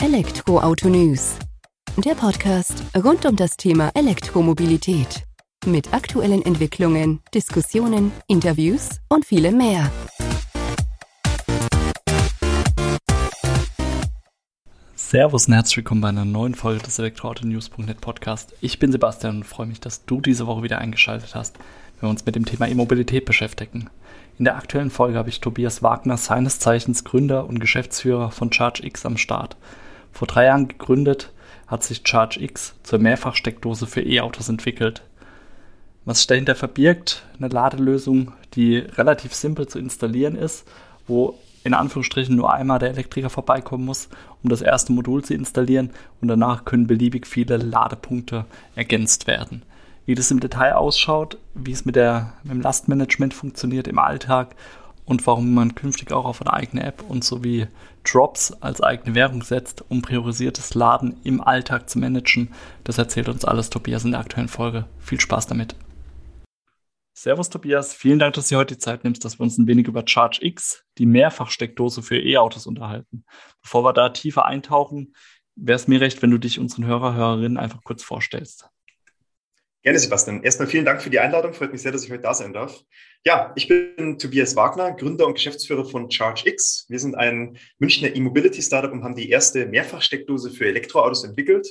Elektroauto 0.00 0.88
News. 0.88 1.34
Der 1.96 2.14
Podcast 2.14 2.84
rund 2.96 3.26
um 3.26 3.34
das 3.34 3.56
Thema 3.56 3.90
Elektromobilität. 3.94 5.24
Mit 5.66 5.92
aktuellen 5.92 6.40
Entwicklungen, 6.42 7.18
Diskussionen, 7.34 8.12
Interviews 8.28 9.00
und 9.08 9.26
vielem 9.26 9.58
mehr. 9.58 9.90
Servus 14.94 15.48
und 15.48 15.54
herzlich 15.54 15.78
willkommen 15.78 16.00
bei 16.00 16.10
einer 16.10 16.24
neuen 16.24 16.54
Folge 16.54 16.84
des 16.84 17.00
Elektroauto-News.net 17.00 18.00
Podcast. 18.00 18.54
Ich 18.60 18.78
bin 18.78 18.92
Sebastian 18.92 19.38
und 19.38 19.44
freue 19.44 19.66
mich, 19.66 19.80
dass 19.80 20.04
du 20.04 20.20
diese 20.20 20.46
Woche 20.46 20.62
wieder 20.62 20.78
eingeschaltet 20.78 21.34
hast, 21.34 21.58
wenn 21.98 22.08
wir 22.08 22.10
uns 22.10 22.24
mit 22.24 22.36
dem 22.36 22.44
Thema 22.44 22.68
E-Mobilität 22.68 23.24
beschäftigen. 23.24 23.90
In 24.38 24.44
der 24.44 24.56
aktuellen 24.56 24.90
Folge 24.90 25.18
habe 25.18 25.28
ich 25.28 25.40
Tobias 25.40 25.82
Wagner, 25.82 26.16
seines 26.16 26.60
Zeichens 26.60 27.02
Gründer 27.02 27.48
und 27.48 27.58
Geschäftsführer 27.58 28.30
von 28.30 28.50
ChargeX 28.50 29.04
am 29.04 29.16
Start. 29.16 29.56
Vor 30.12 30.26
drei 30.26 30.46
Jahren 30.46 30.68
gegründet, 30.68 31.30
hat 31.66 31.82
sich 31.82 32.04
ChargeX 32.04 32.74
zur 32.82 32.98
Mehrfachsteckdose 32.98 33.86
für 33.86 34.00
E-Autos 34.00 34.48
entwickelt. 34.48 35.02
Was 36.04 36.18
sich 36.18 36.26
dahinter 36.26 36.54
verbirgt, 36.54 37.24
eine 37.38 37.48
Ladelösung, 37.48 38.32
die 38.54 38.78
relativ 38.78 39.34
simpel 39.34 39.68
zu 39.68 39.78
installieren 39.78 40.36
ist, 40.36 40.66
wo 41.06 41.38
in 41.64 41.74
Anführungsstrichen 41.74 42.34
nur 42.34 42.52
einmal 42.52 42.78
der 42.78 42.90
Elektriker 42.90 43.28
vorbeikommen 43.28 43.84
muss, 43.84 44.08
um 44.42 44.48
das 44.48 44.62
erste 44.62 44.92
Modul 44.92 45.22
zu 45.22 45.34
installieren 45.34 45.90
und 46.20 46.28
danach 46.28 46.64
können 46.64 46.86
beliebig 46.86 47.26
viele 47.26 47.58
Ladepunkte 47.58 48.46
ergänzt 48.74 49.26
werden 49.26 49.62
wie 50.08 50.14
das 50.14 50.30
im 50.30 50.40
Detail 50.40 50.72
ausschaut, 50.72 51.36
wie 51.52 51.72
es 51.72 51.84
mit, 51.84 51.94
der, 51.94 52.32
mit 52.42 52.54
dem 52.54 52.62
Lastmanagement 52.62 53.34
funktioniert 53.34 53.86
im 53.86 53.98
Alltag 53.98 54.56
und 55.08 55.26
warum 55.26 55.54
man 55.54 55.74
künftig 55.74 56.12
auch 56.12 56.26
auf 56.26 56.42
eine 56.42 56.52
eigene 56.52 56.84
App 56.84 57.02
und 57.08 57.24
sowie 57.24 57.66
Drops 58.04 58.52
als 58.60 58.82
eigene 58.82 59.14
Währung 59.14 59.42
setzt, 59.42 59.82
um 59.88 60.02
priorisiertes 60.02 60.74
Laden 60.74 61.16
im 61.24 61.40
Alltag 61.40 61.88
zu 61.88 61.98
managen. 61.98 62.52
Das 62.84 62.98
erzählt 62.98 63.28
uns 63.28 63.44
alles 63.44 63.70
Tobias 63.70 64.04
in 64.04 64.10
der 64.12 64.20
aktuellen 64.20 64.48
Folge. 64.48 64.86
Viel 64.98 65.18
Spaß 65.18 65.46
damit. 65.46 65.74
Servus 67.14 67.48
Tobias, 67.48 67.94
vielen 67.94 68.18
Dank, 68.18 68.34
dass 68.34 68.48
du 68.48 68.56
heute 68.56 68.74
die 68.74 68.80
Zeit 68.80 69.02
nimmst, 69.02 69.24
dass 69.24 69.40
wir 69.40 69.44
uns 69.44 69.58
ein 69.58 69.66
wenig 69.66 69.88
über 69.88 70.04
Charge 70.06 70.38
X, 70.42 70.84
die 70.98 71.06
Mehrfachsteckdose 71.06 72.02
für 72.02 72.18
E-Autos 72.18 72.66
unterhalten. 72.66 73.24
Bevor 73.62 73.84
wir 73.84 73.92
da 73.92 74.10
tiefer 74.10 74.44
eintauchen, 74.44 75.14
wäre 75.56 75.76
es 75.76 75.88
mir 75.88 76.00
recht, 76.00 76.22
wenn 76.22 76.30
du 76.30 76.38
dich 76.38 76.60
unseren 76.60 76.84
Hörer, 76.84 77.14
Hörerinnen 77.14 77.58
einfach 77.58 77.82
kurz 77.82 78.04
vorstellst. 78.04 78.68
Gerne, 79.82 79.98
Sebastian. 80.00 80.42
Erstmal 80.42 80.66
vielen 80.66 80.84
Dank 80.84 81.00
für 81.00 81.10
die 81.10 81.20
Einladung. 81.20 81.54
Freut 81.54 81.70
mich 81.70 81.82
sehr, 81.82 81.92
dass 81.92 82.04
ich 82.04 82.10
heute 82.10 82.22
da 82.22 82.34
sein 82.34 82.52
darf. 82.52 82.82
Ja, 83.24 83.52
ich 83.54 83.68
bin 83.68 84.18
Tobias 84.18 84.56
Wagner, 84.56 84.92
Gründer 84.92 85.26
und 85.26 85.34
Geschäftsführer 85.34 85.84
von 85.84 86.08
ChargeX. 86.08 86.86
Wir 86.88 86.98
sind 86.98 87.14
ein 87.14 87.56
Münchner 87.78 88.14
E-Mobility-Startup 88.14 88.90
und 88.90 89.04
haben 89.04 89.14
die 89.14 89.30
erste 89.30 89.66
Mehrfachsteckdose 89.66 90.50
für 90.50 90.66
Elektroautos 90.66 91.22
entwickelt. 91.22 91.68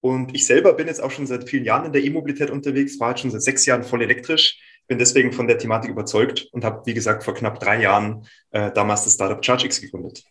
Und 0.00 0.34
ich 0.34 0.44
selber 0.44 0.72
bin 0.72 0.88
jetzt 0.88 1.00
auch 1.00 1.12
schon 1.12 1.26
seit 1.26 1.48
vielen 1.48 1.64
Jahren 1.64 1.86
in 1.86 1.92
der 1.92 2.02
E-Mobilität 2.02 2.50
unterwegs, 2.50 2.98
war 2.98 3.10
jetzt 3.10 3.20
schon 3.20 3.30
seit 3.30 3.42
sechs 3.42 3.64
Jahren 3.64 3.84
voll 3.84 4.02
elektrisch, 4.02 4.60
bin 4.88 4.98
deswegen 4.98 5.32
von 5.32 5.46
der 5.46 5.58
Thematik 5.58 5.90
überzeugt 5.90 6.48
und 6.52 6.64
habe, 6.64 6.84
wie 6.84 6.94
gesagt, 6.94 7.22
vor 7.22 7.34
knapp 7.34 7.60
drei 7.60 7.80
Jahren 7.80 8.26
äh, 8.50 8.72
damals 8.72 9.04
das 9.04 9.14
Startup 9.14 9.40
ChargeX 9.40 9.80
gegründet. 9.80 10.24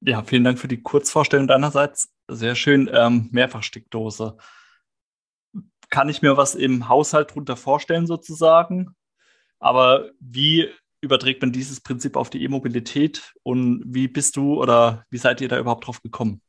Ja, 0.00 0.22
vielen 0.22 0.44
Dank 0.44 0.58
für 0.58 0.68
die 0.68 0.82
Kurzvorstellung 0.82 1.48
deinerseits. 1.48 2.10
Sehr 2.28 2.54
schön, 2.54 2.90
ähm, 2.92 3.28
Mehrfachsteckdose 3.32 4.36
kann 5.90 6.08
ich 6.08 6.22
mir 6.22 6.36
was 6.36 6.54
im 6.54 6.88
Haushalt 6.88 7.34
drunter 7.34 7.56
vorstellen 7.56 8.06
sozusagen. 8.06 8.94
Aber 9.58 10.10
wie 10.20 10.68
überträgt 11.00 11.42
man 11.42 11.52
dieses 11.52 11.80
Prinzip 11.80 12.16
auf 12.16 12.30
die 12.30 12.42
E-Mobilität 12.42 13.34
und 13.42 13.82
wie 13.86 14.08
bist 14.08 14.36
du 14.36 14.60
oder 14.60 15.04
wie 15.10 15.18
seid 15.18 15.40
ihr 15.40 15.48
da 15.48 15.58
überhaupt 15.58 15.86
drauf 15.86 16.02
gekommen? 16.02 16.40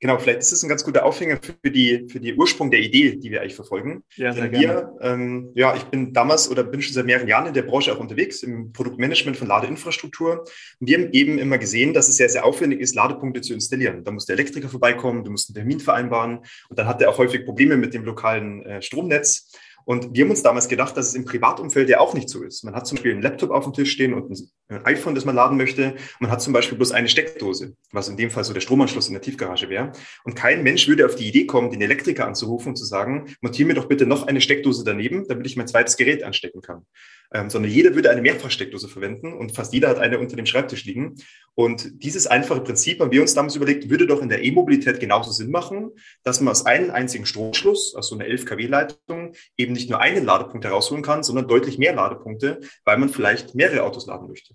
Genau, 0.00 0.16
vielleicht 0.18 0.38
ist 0.38 0.52
es 0.52 0.62
ein 0.62 0.68
ganz 0.68 0.84
guter 0.84 1.04
Aufhänger 1.04 1.40
für 1.42 1.70
die, 1.70 2.06
für 2.08 2.20
die 2.20 2.34
Ursprung 2.34 2.70
der 2.70 2.80
Idee, 2.80 3.16
die 3.16 3.32
wir 3.32 3.40
eigentlich 3.40 3.56
verfolgen. 3.56 4.04
Ja, 4.14 4.32
sehr 4.32 4.52
wir, 4.52 4.92
ähm, 5.00 5.50
ja, 5.56 5.74
ich 5.74 5.84
bin 5.84 6.12
damals 6.12 6.48
oder 6.48 6.62
bin 6.62 6.80
schon 6.80 6.94
seit 6.94 7.06
mehreren 7.06 7.26
Jahren 7.26 7.46
in 7.46 7.54
der 7.54 7.62
Branche 7.62 7.92
auch 7.92 7.98
unterwegs, 7.98 8.44
im 8.44 8.72
Produktmanagement 8.72 9.36
von 9.36 9.48
Ladeinfrastruktur. 9.48 10.44
Und 10.78 10.86
wir 10.88 10.98
haben 10.98 11.12
eben 11.12 11.38
immer 11.38 11.58
gesehen, 11.58 11.94
dass 11.94 12.08
es 12.08 12.16
sehr, 12.16 12.28
sehr 12.28 12.44
aufwendig 12.44 12.80
ist, 12.80 12.94
Ladepunkte 12.94 13.40
zu 13.40 13.54
installieren. 13.54 14.04
Da 14.04 14.12
muss 14.12 14.26
der 14.26 14.34
Elektriker 14.34 14.68
vorbeikommen, 14.68 15.24
du 15.24 15.32
musst 15.32 15.48
einen 15.48 15.56
Termin 15.56 15.80
vereinbaren 15.80 16.38
und 16.68 16.78
dann 16.78 16.86
hat 16.86 17.02
er 17.02 17.10
auch 17.10 17.18
häufig 17.18 17.44
Probleme 17.44 17.76
mit 17.76 17.92
dem 17.92 18.04
lokalen 18.04 18.62
äh, 18.62 18.80
Stromnetz. 18.80 19.50
Und 19.88 20.12
wir 20.12 20.24
haben 20.24 20.30
uns 20.30 20.42
damals 20.42 20.68
gedacht, 20.68 20.98
dass 20.98 21.08
es 21.08 21.14
im 21.14 21.24
Privatumfeld 21.24 21.88
ja 21.88 21.98
auch 21.98 22.12
nicht 22.12 22.28
so 22.28 22.42
ist. 22.42 22.62
Man 22.62 22.74
hat 22.74 22.86
zum 22.86 22.96
Beispiel 22.96 23.12
einen 23.12 23.22
Laptop 23.22 23.50
auf 23.50 23.64
dem 23.64 23.72
Tisch 23.72 23.90
stehen 23.90 24.12
und 24.12 24.30
ein 24.68 24.84
iPhone, 24.84 25.14
das 25.14 25.24
man 25.24 25.34
laden 25.34 25.56
möchte. 25.56 25.94
Man 26.20 26.30
hat 26.30 26.42
zum 26.42 26.52
Beispiel 26.52 26.76
bloß 26.76 26.92
eine 26.92 27.08
Steckdose, 27.08 27.74
was 27.90 28.06
in 28.10 28.18
dem 28.18 28.30
Fall 28.30 28.44
so 28.44 28.52
der 28.52 28.60
Stromanschluss 28.60 29.06
in 29.06 29.14
der 29.14 29.22
Tiefgarage 29.22 29.70
wäre. 29.70 29.92
Und 30.24 30.36
kein 30.36 30.62
Mensch 30.62 30.88
würde 30.88 31.06
auf 31.06 31.14
die 31.14 31.26
Idee 31.26 31.46
kommen, 31.46 31.70
den 31.70 31.80
Elektriker 31.80 32.26
anzurufen 32.26 32.68
und 32.68 32.76
zu 32.76 32.84
sagen, 32.84 33.34
montiere 33.40 33.66
mir 33.66 33.72
doch 33.72 33.86
bitte 33.86 34.04
noch 34.04 34.26
eine 34.26 34.42
Steckdose 34.42 34.84
daneben, 34.84 35.26
damit 35.26 35.46
ich 35.46 35.56
mein 35.56 35.68
zweites 35.68 35.96
Gerät 35.96 36.22
anstecken 36.22 36.60
kann 36.60 36.84
ähm, 37.32 37.50
sondern 37.50 37.70
jeder 37.70 37.94
würde 37.94 38.10
eine 38.10 38.22
Mehrfachsteckdose 38.22 38.88
verwenden 38.88 39.32
und 39.32 39.54
fast 39.54 39.72
jeder 39.72 39.88
hat 39.88 39.98
eine 39.98 40.18
unter 40.18 40.36
dem 40.36 40.46
Schreibtisch 40.46 40.84
liegen. 40.84 41.16
Und 41.54 42.02
dieses 42.02 42.26
einfache 42.26 42.60
Prinzip 42.60 43.00
haben 43.00 43.10
wir 43.10 43.20
uns 43.20 43.34
damals 43.34 43.56
überlegt, 43.56 43.90
würde 43.90 44.06
doch 44.06 44.22
in 44.22 44.28
der 44.28 44.44
E-Mobilität 44.44 45.00
genauso 45.00 45.30
Sinn 45.32 45.50
machen, 45.50 45.90
dass 46.22 46.40
man 46.40 46.52
aus 46.52 46.64
einem 46.66 46.90
einzigen 46.90 47.26
Stromschluss, 47.26 47.94
also 47.94 48.14
einer 48.14 48.26
11 48.26 48.46
kW-Leitung, 48.46 49.34
eben 49.56 49.72
nicht 49.72 49.90
nur 49.90 50.00
einen 50.00 50.24
Ladepunkt 50.24 50.64
herausholen 50.64 51.02
kann, 51.02 51.22
sondern 51.22 51.48
deutlich 51.48 51.78
mehr 51.78 51.94
Ladepunkte, 51.94 52.60
weil 52.84 52.98
man 52.98 53.08
vielleicht 53.08 53.54
mehrere 53.54 53.82
Autos 53.82 54.06
laden 54.06 54.28
möchte. 54.28 54.54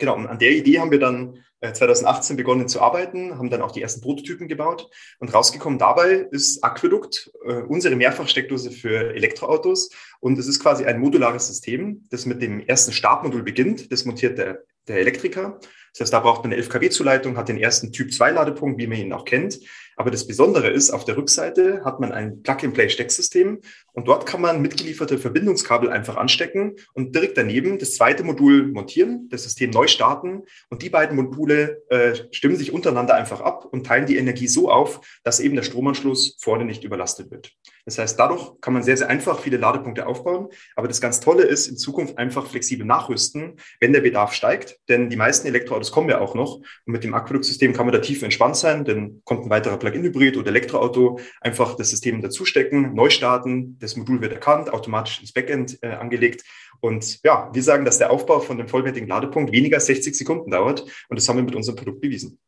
Genau, 0.00 0.16
und 0.16 0.26
an 0.26 0.38
der 0.38 0.52
Idee 0.52 0.80
haben 0.80 0.90
wir 0.90 0.98
dann 0.98 1.44
2018 1.62 2.34
äh, 2.34 2.36
begonnen 2.38 2.68
zu 2.68 2.80
arbeiten, 2.80 3.36
haben 3.36 3.50
dann 3.50 3.60
auch 3.60 3.70
die 3.70 3.82
ersten 3.82 4.00
Prototypen 4.00 4.48
gebaut 4.48 4.90
und 5.18 5.32
rausgekommen 5.32 5.78
dabei 5.78 6.26
ist 6.30 6.64
Aqueduct, 6.64 7.30
äh, 7.46 7.60
unsere 7.62 7.96
Mehrfachsteckdose 7.96 8.70
für 8.70 9.14
Elektroautos. 9.14 9.90
Und 10.20 10.38
es 10.38 10.46
ist 10.46 10.60
quasi 10.60 10.86
ein 10.86 10.98
modulares 10.98 11.48
System, 11.48 12.06
das 12.10 12.24
mit 12.24 12.40
dem 12.40 12.60
ersten 12.60 12.92
Startmodul 12.92 13.42
beginnt. 13.42 13.92
Das 13.92 14.06
montiert 14.06 14.38
der, 14.38 14.64
der 14.88 14.96
Elektriker. 15.00 15.60
Das 15.92 16.00
heißt, 16.00 16.12
da 16.12 16.20
braucht 16.20 16.44
man 16.44 16.52
eine 16.52 16.56
11 16.56 16.70
kW-Zuleitung, 16.70 17.36
hat 17.36 17.48
den 17.48 17.58
ersten 17.58 17.92
Typ 17.92 18.12
2 18.12 18.30
Ladepunkt, 18.30 18.78
wie 18.78 18.86
man 18.86 18.98
ihn 18.98 19.12
auch 19.12 19.26
kennt. 19.26 19.60
Aber 20.00 20.10
das 20.10 20.26
Besondere 20.26 20.70
ist, 20.70 20.92
auf 20.92 21.04
der 21.04 21.18
Rückseite 21.18 21.84
hat 21.84 22.00
man 22.00 22.10
ein 22.10 22.42
Plug-and-Play-Stecksystem 22.42 23.60
und 23.92 24.08
dort 24.08 24.24
kann 24.24 24.40
man 24.40 24.62
mitgelieferte 24.62 25.18
Verbindungskabel 25.18 25.90
einfach 25.90 26.16
anstecken 26.16 26.76
und 26.94 27.14
direkt 27.14 27.36
daneben 27.36 27.78
das 27.78 27.96
zweite 27.96 28.24
Modul 28.24 28.68
montieren, 28.68 29.28
das 29.30 29.42
System 29.42 29.68
neu 29.68 29.88
starten 29.88 30.44
und 30.70 30.80
die 30.80 30.88
beiden 30.88 31.16
Module 31.16 31.82
äh, 31.90 32.14
stimmen 32.30 32.56
sich 32.56 32.72
untereinander 32.72 33.14
einfach 33.14 33.42
ab 33.42 33.66
und 33.70 33.86
teilen 33.86 34.06
die 34.06 34.16
Energie 34.16 34.48
so 34.48 34.70
auf, 34.70 35.02
dass 35.22 35.38
eben 35.38 35.54
der 35.54 35.64
Stromanschluss 35.64 36.38
vorne 36.40 36.64
nicht 36.64 36.82
überlastet 36.82 37.30
wird. 37.30 37.52
Das 37.84 37.98
heißt, 37.98 38.18
dadurch 38.18 38.60
kann 38.60 38.72
man 38.74 38.82
sehr, 38.82 38.96
sehr 38.96 39.08
einfach 39.08 39.40
viele 39.40 39.56
Ladepunkte 39.56 40.06
aufbauen. 40.06 40.48
Aber 40.76 40.88
das 40.88 41.00
ganz 41.00 41.20
Tolle 41.20 41.42
ist, 41.42 41.66
in 41.66 41.76
Zukunft 41.76 42.18
einfach 42.18 42.46
flexibel 42.46 42.86
nachrüsten, 42.86 43.56
wenn 43.80 43.92
der 43.92 44.00
Bedarf 44.00 44.32
steigt. 44.32 44.78
Denn 44.88 45.10
die 45.10 45.16
meisten 45.16 45.46
Elektroautos 45.46 45.90
kommen 45.90 46.08
ja 46.08 46.20
auch 46.20 46.34
noch. 46.34 46.56
Und 46.56 46.92
mit 46.92 47.04
dem 47.04 47.14
Aquäduct-System 47.14 47.72
kann 47.72 47.86
man 47.86 47.92
da 47.92 48.00
tief 48.00 48.22
entspannt 48.22 48.56
sein, 48.56 48.84
denn 48.84 49.22
kommt 49.24 49.44
ein 49.44 49.50
weiterer 49.50 49.76
Plug-in-Hybrid 49.90 50.36
oder 50.36 50.48
Elektroauto, 50.48 51.20
einfach 51.40 51.76
das 51.76 51.90
System 51.90 52.20
dazustecken, 52.22 52.94
neu 52.94 53.10
starten, 53.10 53.78
das 53.78 53.96
Modul 53.96 54.20
wird 54.20 54.32
erkannt, 54.32 54.72
automatisch 54.72 55.20
ins 55.20 55.32
Backend 55.32 55.78
äh, 55.82 55.88
angelegt. 55.88 56.44
Und 56.80 57.22
ja, 57.24 57.50
wir 57.52 57.62
sagen, 57.62 57.84
dass 57.84 57.98
der 57.98 58.10
Aufbau 58.10 58.40
von 58.40 58.58
dem 58.58 58.68
vollwertigen 58.68 59.08
Ladepunkt 59.08 59.52
weniger 59.52 59.76
als 59.76 59.86
60 59.86 60.16
Sekunden 60.16 60.50
dauert. 60.50 60.82
Und 61.08 61.18
das 61.18 61.28
haben 61.28 61.36
wir 61.36 61.42
mit 61.42 61.54
unserem 61.54 61.76
Produkt 61.76 62.00
bewiesen. 62.00 62.38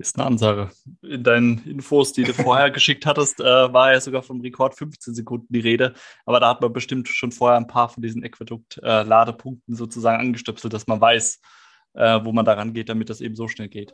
Ist 0.00 0.16
eine 0.16 0.26
Ansage. 0.26 0.70
In 1.02 1.24
deinen 1.24 1.64
Infos, 1.64 2.12
die 2.12 2.22
du 2.22 2.32
vorher 2.32 2.70
geschickt 2.72 3.04
hattest, 3.04 3.40
äh, 3.40 3.44
war 3.44 3.92
ja 3.92 4.00
sogar 4.00 4.22
vom 4.22 4.40
Rekord 4.40 4.76
15 4.76 5.12
Sekunden 5.12 5.52
die 5.52 5.58
Rede. 5.58 5.92
Aber 6.24 6.38
da 6.38 6.50
hat 6.50 6.60
man 6.60 6.72
bestimmt 6.72 7.08
schon 7.08 7.32
vorher 7.32 7.58
ein 7.58 7.66
paar 7.66 7.88
von 7.88 8.02
diesen 8.02 8.22
Aquädukt-Ladepunkten 8.22 9.74
äh, 9.74 9.76
sozusagen 9.76 10.20
angestöpselt, 10.20 10.72
dass 10.72 10.86
man 10.86 11.00
weiß, 11.00 11.40
äh, 11.94 12.20
wo 12.22 12.32
man 12.32 12.44
daran 12.44 12.74
geht, 12.74 12.88
damit 12.88 13.10
das 13.10 13.20
eben 13.20 13.34
so 13.34 13.48
schnell 13.48 13.68
geht. 13.68 13.92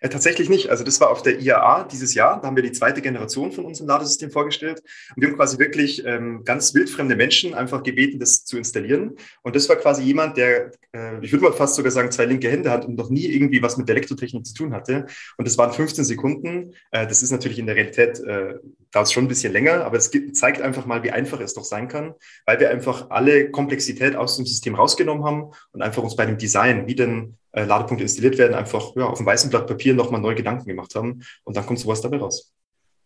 Äh, 0.00 0.08
tatsächlich 0.08 0.48
nicht. 0.48 0.70
Also 0.70 0.84
das 0.84 1.00
war 1.00 1.10
auf 1.10 1.22
der 1.22 1.40
IAA 1.40 1.84
dieses 1.84 2.14
Jahr. 2.14 2.40
Da 2.40 2.46
haben 2.46 2.56
wir 2.56 2.62
die 2.62 2.72
zweite 2.72 3.02
Generation 3.02 3.52
von 3.52 3.64
unserem 3.64 3.88
Ladesystem 3.88 4.30
vorgestellt. 4.30 4.82
Und 5.14 5.22
wir 5.22 5.28
haben 5.28 5.36
quasi 5.36 5.58
wirklich 5.58 6.04
ähm, 6.04 6.44
ganz 6.44 6.74
wildfremde 6.74 7.16
Menschen 7.16 7.54
einfach 7.54 7.82
gebeten, 7.82 8.18
das 8.18 8.44
zu 8.44 8.56
installieren. 8.56 9.16
Und 9.42 9.56
das 9.56 9.68
war 9.68 9.76
quasi 9.76 10.02
jemand, 10.02 10.36
der, 10.36 10.72
äh, 10.92 11.18
ich 11.22 11.32
würde 11.32 11.44
mal 11.44 11.52
fast 11.52 11.74
sogar 11.74 11.90
sagen, 11.90 12.10
zwei 12.10 12.26
linke 12.26 12.50
Hände 12.50 12.70
hat 12.70 12.84
und 12.86 12.96
noch 12.96 13.10
nie 13.10 13.26
irgendwie 13.26 13.62
was 13.62 13.76
mit 13.76 13.88
Elektrotechnik 13.88 14.46
zu 14.46 14.54
tun 14.54 14.72
hatte. 14.72 15.06
Und 15.36 15.46
das 15.46 15.58
waren 15.58 15.72
15 15.72 16.04
Sekunden. 16.04 16.74
Äh, 16.90 17.06
das 17.06 17.22
ist 17.22 17.30
natürlich 17.30 17.58
in 17.58 17.66
der 17.66 17.76
Realität, 17.76 18.20
äh, 18.20 18.54
dauert 18.90 19.06
es 19.06 19.12
schon 19.12 19.24
ein 19.24 19.28
bisschen 19.28 19.52
länger, 19.52 19.84
aber 19.84 19.96
es 19.96 20.10
gibt, 20.10 20.36
zeigt 20.36 20.60
einfach 20.60 20.86
mal, 20.86 21.02
wie 21.02 21.10
einfach 21.10 21.40
es 21.40 21.54
doch 21.54 21.64
sein 21.64 21.88
kann, 21.88 22.14
weil 22.46 22.58
wir 22.60 22.70
einfach 22.70 23.10
alle 23.10 23.50
Komplexität 23.50 24.16
aus 24.16 24.36
dem 24.36 24.46
System 24.46 24.74
rausgenommen 24.74 25.24
haben 25.24 25.52
und 25.72 25.82
einfach 25.82 26.02
uns 26.02 26.16
bei 26.16 26.26
dem 26.26 26.38
Design, 26.38 26.86
wie 26.86 26.94
denn 26.94 27.36
äh, 27.52 27.64
Ladepunkte 27.64 28.02
installiert 28.02 28.38
werden, 28.38 28.54
einfach 28.54 28.96
ja, 28.96 29.04
auf 29.04 29.18
dem 29.18 29.26
weißen 29.26 29.50
Blatt 29.50 29.66
Papier 29.66 29.94
nochmal 29.94 30.20
neue 30.20 30.34
Gedanken 30.34 30.66
gemacht 30.66 30.94
haben 30.94 31.22
und 31.44 31.56
dann 31.56 31.66
kommt 31.66 31.78
sowas 31.78 32.00
dabei 32.00 32.18
raus. 32.18 32.52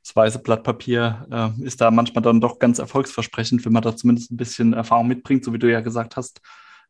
Das 0.04 0.16
weiße 0.16 0.40
Blatt 0.40 0.64
Papier 0.64 1.26
äh, 1.30 1.64
ist 1.64 1.80
da 1.80 1.90
manchmal 1.90 2.22
dann 2.22 2.40
doch 2.40 2.58
ganz 2.58 2.78
erfolgsversprechend, 2.78 3.64
wenn 3.64 3.72
man 3.72 3.82
da 3.82 3.96
zumindest 3.96 4.32
ein 4.32 4.36
bisschen 4.36 4.72
Erfahrung 4.72 5.06
mitbringt, 5.06 5.44
so 5.44 5.52
wie 5.52 5.58
du 5.58 5.70
ja 5.70 5.80
gesagt 5.80 6.16
hast. 6.16 6.40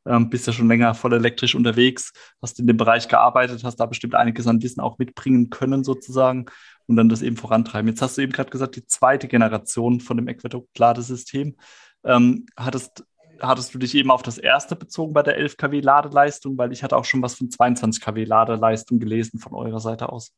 Ähm, 0.06 0.30
bist 0.30 0.46
ja 0.46 0.52
schon 0.52 0.68
länger 0.68 0.94
voll 0.94 1.12
elektrisch 1.12 1.54
unterwegs, 1.54 2.12
hast 2.40 2.58
in 2.58 2.66
dem 2.66 2.76
Bereich 2.76 3.08
gearbeitet, 3.08 3.64
hast 3.64 3.76
da 3.76 3.86
bestimmt 3.86 4.14
einiges 4.14 4.46
an 4.46 4.62
Wissen 4.62 4.80
auch 4.80 4.98
mitbringen 4.98 5.50
können 5.50 5.84
sozusagen 5.84 6.46
und 6.86 6.96
dann 6.96 7.08
das 7.08 7.22
eben 7.22 7.36
vorantreiben. 7.36 7.88
Jetzt 7.88 8.02
hast 8.02 8.18
du 8.18 8.22
eben 8.22 8.32
gerade 8.32 8.50
gesagt, 8.50 8.76
die 8.76 8.86
zweite 8.86 9.28
Generation 9.28 10.00
von 10.00 10.16
dem 10.16 10.28
Aqueduct-Ladesystem. 10.28 11.56
Ähm, 12.04 12.46
hattest, 12.56 13.04
hattest 13.40 13.74
du 13.74 13.78
dich 13.78 13.94
eben 13.94 14.10
auf 14.10 14.22
das 14.22 14.38
erste 14.38 14.76
bezogen 14.76 15.12
bei 15.12 15.22
der 15.22 15.36
11 15.36 15.56
kW 15.56 15.80
Ladeleistung? 15.80 16.58
Weil 16.58 16.72
ich 16.72 16.82
hatte 16.82 16.96
auch 16.96 17.04
schon 17.04 17.22
was 17.22 17.34
von 17.34 17.50
22 17.50 18.02
kW 18.02 18.24
Ladeleistung 18.24 18.98
gelesen 18.98 19.38
von 19.38 19.54
eurer 19.54 19.80
Seite 19.80 20.10
aus. 20.10 20.32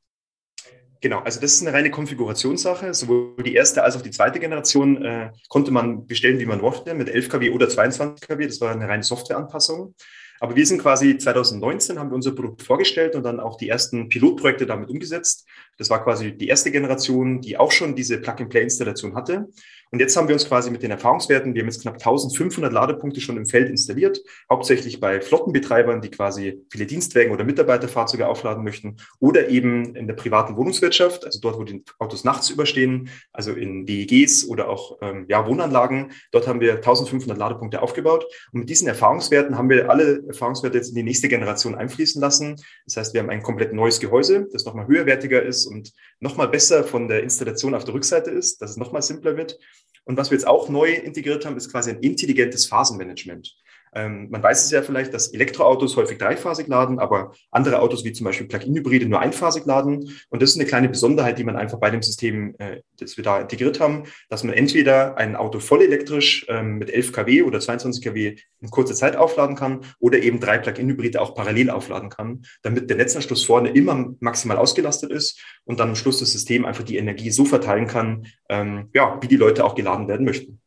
Genau, 1.05 1.19
also 1.19 1.39
das 1.39 1.53
ist 1.53 1.61
eine 1.61 1.77
reine 1.77 1.91
Konfigurationssache. 1.91 2.95
Sowohl 2.95 3.43
die 3.45 3.53
erste 3.53 3.85
als 3.85 3.95
auch 3.95 4.01
die 4.01 4.11
zweite 4.11 4.41
Generation 4.41 5.05
äh, 5.05 5.33
konnte 5.51 5.71
man 5.71 6.07
bestellen, 6.07 6.39
wie 6.39 6.47
man 6.47 6.63
wollte, 6.63 6.95
mit 6.95 7.11
11 7.11 7.29
kW 7.29 7.51
oder 7.51 7.69
22 7.69 8.27
kW. 8.27 8.47
Das 8.47 8.59
war 8.63 8.73
eine 8.73 8.89
reine 8.89 9.03
Softwareanpassung. 9.03 9.95
Aber 10.41 10.57
wir 10.57 10.65
sind 10.65 10.81
quasi 10.81 11.19
2019, 11.19 11.99
haben 11.99 12.09
wir 12.09 12.15
unser 12.15 12.35
Produkt 12.35 12.63
vorgestellt 12.63 13.17
und 13.17 13.23
dann 13.23 13.39
auch 13.39 13.59
die 13.59 13.69
ersten 13.69 14.09
Pilotprojekte 14.09 14.65
damit 14.65 14.89
umgesetzt. 14.89 15.47
Das 15.79 15.91
war 15.91 16.03
quasi 16.03 16.37
die 16.37 16.49
erste 16.49 16.71
Generation, 16.71 17.41
die 17.41 17.57
auch 17.57 17.73
schon 17.73 17.95
diese 17.95 18.19
Plug-and-Play-Installation 18.19 19.15
hatte. 19.15 19.49
Und 19.95 20.01
jetzt 20.01 20.17
haben 20.17 20.27
wir 20.27 20.35
uns 20.35 20.49
quasi 20.49 20.73
mit 20.73 20.83
den 20.83 20.91
Erfahrungswerten, 20.91 21.55
wir 21.55 21.63
haben 21.63 21.69
jetzt 21.69 21.83
knapp 21.83 21.95
1500 21.95 22.73
Ladepunkte 22.73 23.21
schon 23.21 23.37
im 23.37 23.47
Feld 23.47 23.69
installiert, 23.69 24.21
hauptsächlich 24.51 24.99
bei 24.99 25.21
Flottenbetreibern, 25.21 26.01
die 26.01 26.11
quasi 26.11 26.65
viele 26.69 26.87
Dienstwägen 26.87 27.33
oder 27.33 27.45
Mitarbeiterfahrzeuge 27.45 28.27
aufladen 28.27 28.65
möchten 28.65 28.97
oder 29.21 29.49
eben 29.51 29.95
in 29.95 30.09
der 30.09 30.15
privaten 30.15 30.57
Wohnungswirtschaft, 30.57 31.25
also 31.25 31.39
dort, 31.41 31.59
wo 31.59 31.63
die 31.63 31.85
Autos 32.01 32.25
nachts 32.25 32.51
überstehen, 32.51 33.09
also 33.33 33.53
in 33.53 33.87
DEGs 33.87 34.49
oder 34.49 34.69
auch 34.69 34.99
ähm, 35.01 35.27
ja, 35.29 35.47
Wohnanlagen. 35.47 36.11
Dort 36.33 36.49
haben 36.49 36.61
wir 36.61 36.75
1500 36.75 37.39
Ladepunkte 37.39 37.81
aufgebaut. 37.81 38.25
Und 38.53 38.61
mit 38.61 38.71
diesen 38.71 38.89
Erfahrungswerten 38.89 39.57
haben 39.57 39.71
wir 39.71 39.89
alle 39.91 40.25
Erfahrungswerte 40.27 40.77
jetzt 40.77 40.89
in 40.89 40.97
die 40.97 41.05
nächste 41.05 41.29
Generation 41.29 41.77
einfließen 41.77 42.21
lassen. 42.21 42.57
Das 42.85 42.97
heißt, 42.97 43.15
wir 43.15 43.21
haben 43.21 43.31
ein 43.31 43.43
komplett 43.45 43.73
neues 43.73 44.01
Gehäuse, 44.01 44.49
das 44.53 44.65
nochmal 44.65 44.89
höherwertiger 44.89 45.41
ist 45.41 45.64
und 45.67 45.93
nochmal 46.21 46.49
besser 46.49 46.85
von 46.85 47.09
der 47.09 47.23
Installation 47.23 47.75
auf 47.75 47.85
der 47.85 47.95
Rückseite 47.95 48.31
ist, 48.31 48.61
dass 48.63 48.73
es 48.73 48.77
nochmal 48.77 49.03
simpler 49.03 49.37
wird. 49.37 49.59
Und 50.05 50.17
was 50.17 50.31
wir 50.31 50.37
jetzt 50.37 50.47
auch 50.47 50.69
neu 50.69 50.93
integriert 50.93 51.47
haben, 51.47 51.57
ist 51.57 51.71
quasi 51.71 51.91
ein 51.91 52.01
intelligentes 52.01 52.67
Phasenmanagement. 52.67 53.57
Ähm, 53.95 54.29
man 54.31 54.43
weiß 54.43 54.65
es 54.65 54.71
ja 54.71 54.83
vielleicht, 54.83 55.15
dass 55.15 55.29
Elektroautos 55.29 55.97
häufig 55.97 56.19
dreiphasig 56.19 56.67
laden, 56.67 56.99
aber 56.99 57.33
andere 57.51 57.81
Autos 57.81 58.05
wie 58.05 58.13
zum 58.13 58.25
Beispiel 58.25 58.47
Plug-in-Hybride 58.49 59.07
nur 59.07 59.21
einphasig 59.21 59.65
laden. 59.67 60.11
Und 60.29 60.43
das 60.43 60.51
ist 60.51 60.57
eine 60.57 60.67
kleine 60.67 60.89
Besonderheit, 60.89 61.39
die 61.39 61.45
man 61.45 61.57
einfach 61.57 61.79
bei 61.79 61.91
dem 61.91 62.03
System, 62.03 62.55
äh, 62.59 62.83
das 62.99 63.17
wir 63.17 63.25
da 63.25 63.41
integriert 63.41 63.81
haben, 63.81 64.05
dass 64.29 64.43
man 64.43 64.55
entweder 64.55 65.17
ein 65.17 65.37
Auto 65.37 65.61
voll 65.61 65.83
elektrisch 65.83 66.45
ähm, 66.49 66.79
mit 66.79 66.91
11 66.91 67.13
kW 67.13 67.43
oder 67.43 67.61
22 67.61 68.03
kW 68.03 68.37
in 68.61 68.71
kurzer 68.71 68.95
Zeit 68.95 69.17
aufladen 69.17 69.57
kann 69.57 69.81
oder 70.01 70.19
eben 70.19 70.41
drei 70.41 70.59
Plug-in-Hybride 70.59 71.21
auch 71.21 71.35
parallel 71.35 71.71
aufladen 71.71 72.11
kann, 72.11 72.43
damit 72.63 72.91
der 72.91 72.97
Netzanschluss 72.97 73.45
vorne 73.45 73.71
immer 73.71 74.15
maximal 74.21 74.57
ausgelastet 74.57 75.13
ist 75.13 75.41
und 75.65 75.79
dann 75.79 75.91
am 75.91 75.97
Schluss 75.97 76.19
das 76.19 76.33
System 76.33 76.65
einfach 76.65 76.85
die 76.85 76.97
Energie 76.97 77.31
so 77.31 77.45
verteilen 77.45 77.87
kann, 77.87 78.27
ähm, 78.49 78.91
ja, 78.93 79.19
wie 79.23 79.29
die 79.29 79.37
Leute 79.37 79.65
auch 79.65 79.75
geladen 79.75 80.09
werden 80.09 80.25
möchten. 80.25 80.61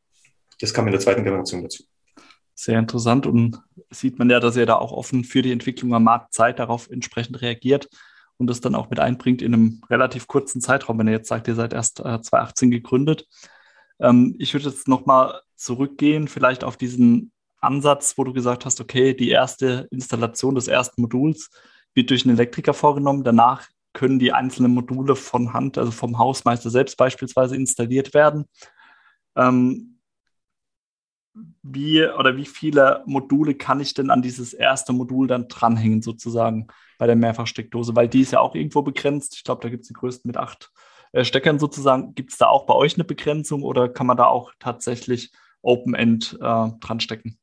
Das 0.59 0.73
kam 0.73 0.87
in 0.87 0.91
der 0.91 1.01
zweiten 1.01 1.23
Generation 1.23 1.63
dazu 1.63 1.83
sehr 2.57 2.79
interessant 2.79 3.27
und 3.27 3.61
sieht 3.91 4.17
man 4.17 4.29
ja, 4.29 4.39
dass 4.39 4.57
ihr 4.57 4.65
da 4.65 4.75
auch 4.75 4.91
offen 4.91 5.23
für 5.23 5.43
die 5.43 5.51
Entwicklung 5.51 5.93
am 5.93 6.03
Markt 6.03 6.33
seid, 6.33 6.57
darauf 6.57 6.89
entsprechend 6.89 7.41
reagiert 7.41 7.87
und 8.37 8.47
das 8.47 8.61
dann 8.61 8.73
auch 8.73 8.89
mit 8.89 8.99
einbringt 8.99 9.43
in 9.43 9.53
einem 9.53 9.81
relativ 9.89 10.27
kurzen 10.27 10.59
Zeitraum, 10.59 10.97
wenn 10.97 11.07
ihr 11.07 11.13
jetzt 11.13 11.27
sagt, 11.27 11.47
ihr 11.47 11.55
seid 11.55 11.73
erst 11.73 11.99
äh, 11.99 12.19
2018 12.19 12.71
gegründet. 12.71 13.27
Ähm, 13.99 14.35
ich 14.39 14.53
würde 14.55 14.69
jetzt 14.69 14.87
nochmal 14.87 15.39
zurückgehen, 15.55 16.27
vielleicht 16.27 16.63
auf 16.63 16.77
diesen 16.77 17.31
Ansatz, 17.61 18.17
wo 18.17 18.23
du 18.23 18.33
gesagt 18.33 18.65
hast, 18.65 18.81
okay, 18.81 19.13
die 19.13 19.29
erste 19.29 19.87
Installation 19.91 20.55
des 20.55 20.67
ersten 20.67 21.01
Moduls 21.01 21.51
wird 21.93 22.09
durch 22.09 22.25
einen 22.25 22.37
Elektriker 22.37 22.73
vorgenommen, 22.73 23.23
danach 23.23 23.67
können 23.93 24.17
die 24.17 24.33
einzelnen 24.33 24.73
Module 24.73 25.15
von 25.15 25.53
Hand, 25.53 25.77
also 25.77 25.91
vom 25.91 26.17
Hausmeister 26.17 26.71
selbst 26.71 26.97
beispielsweise 26.97 27.55
installiert 27.55 28.15
werden. 28.15 28.45
Ähm, 29.35 29.96
wie 31.63 32.05
oder 32.05 32.37
wie 32.37 32.45
viele 32.45 33.03
Module 33.05 33.55
kann 33.55 33.79
ich 33.79 33.93
denn 33.93 34.09
an 34.09 34.21
dieses 34.21 34.53
erste 34.53 34.93
Modul 34.93 35.27
dann 35.27 35.47
dranhängen, 35.47 36.01
sozusagen 36.01 36.67
bei 36.97 37.07
der 37.07 37.15
Mehrfachsteckdose? 37.15 37.95
Weil 37.95 38.07
die 38.07 38.21
ist 38.21 38.31
ja 38.31 38.39
auch 38.39 38.55
irgendwo 38.55 38.81
begrenzt. 38.81 39.35
Ich 39.35 39.43
glaube, 39.43 39.61
da 39.61 39.69
gibt 39.69 39.83
es 39.83 39.87
die 39.87 39.93
größten 39.93 40.27
mit 40.27 40.37
acht 40.37 40.71
äh, 41.11 41.23
Steckern 41.23 41.59
sozusagen. 41.59 42.15
Gibt 42.15 42.31
es 42.31 42.37
da 42.37 42.47
auch 42.47 42.65
bei 42.65 42.73
euch 42.73 42.95
eine 42.95 43.03
Begrenzung 43.03 43.63
oder 43.63 43.89
kann 43.89 44.07
man 44.07 44.17
da 44.17 44.25
auch 44.25 44.53
tatsächlich 44.59 45.31
Open-End 45.61 46.37
äh, 46.39 46.69
dran 46.79 46.99
stecken? 46.99 47.37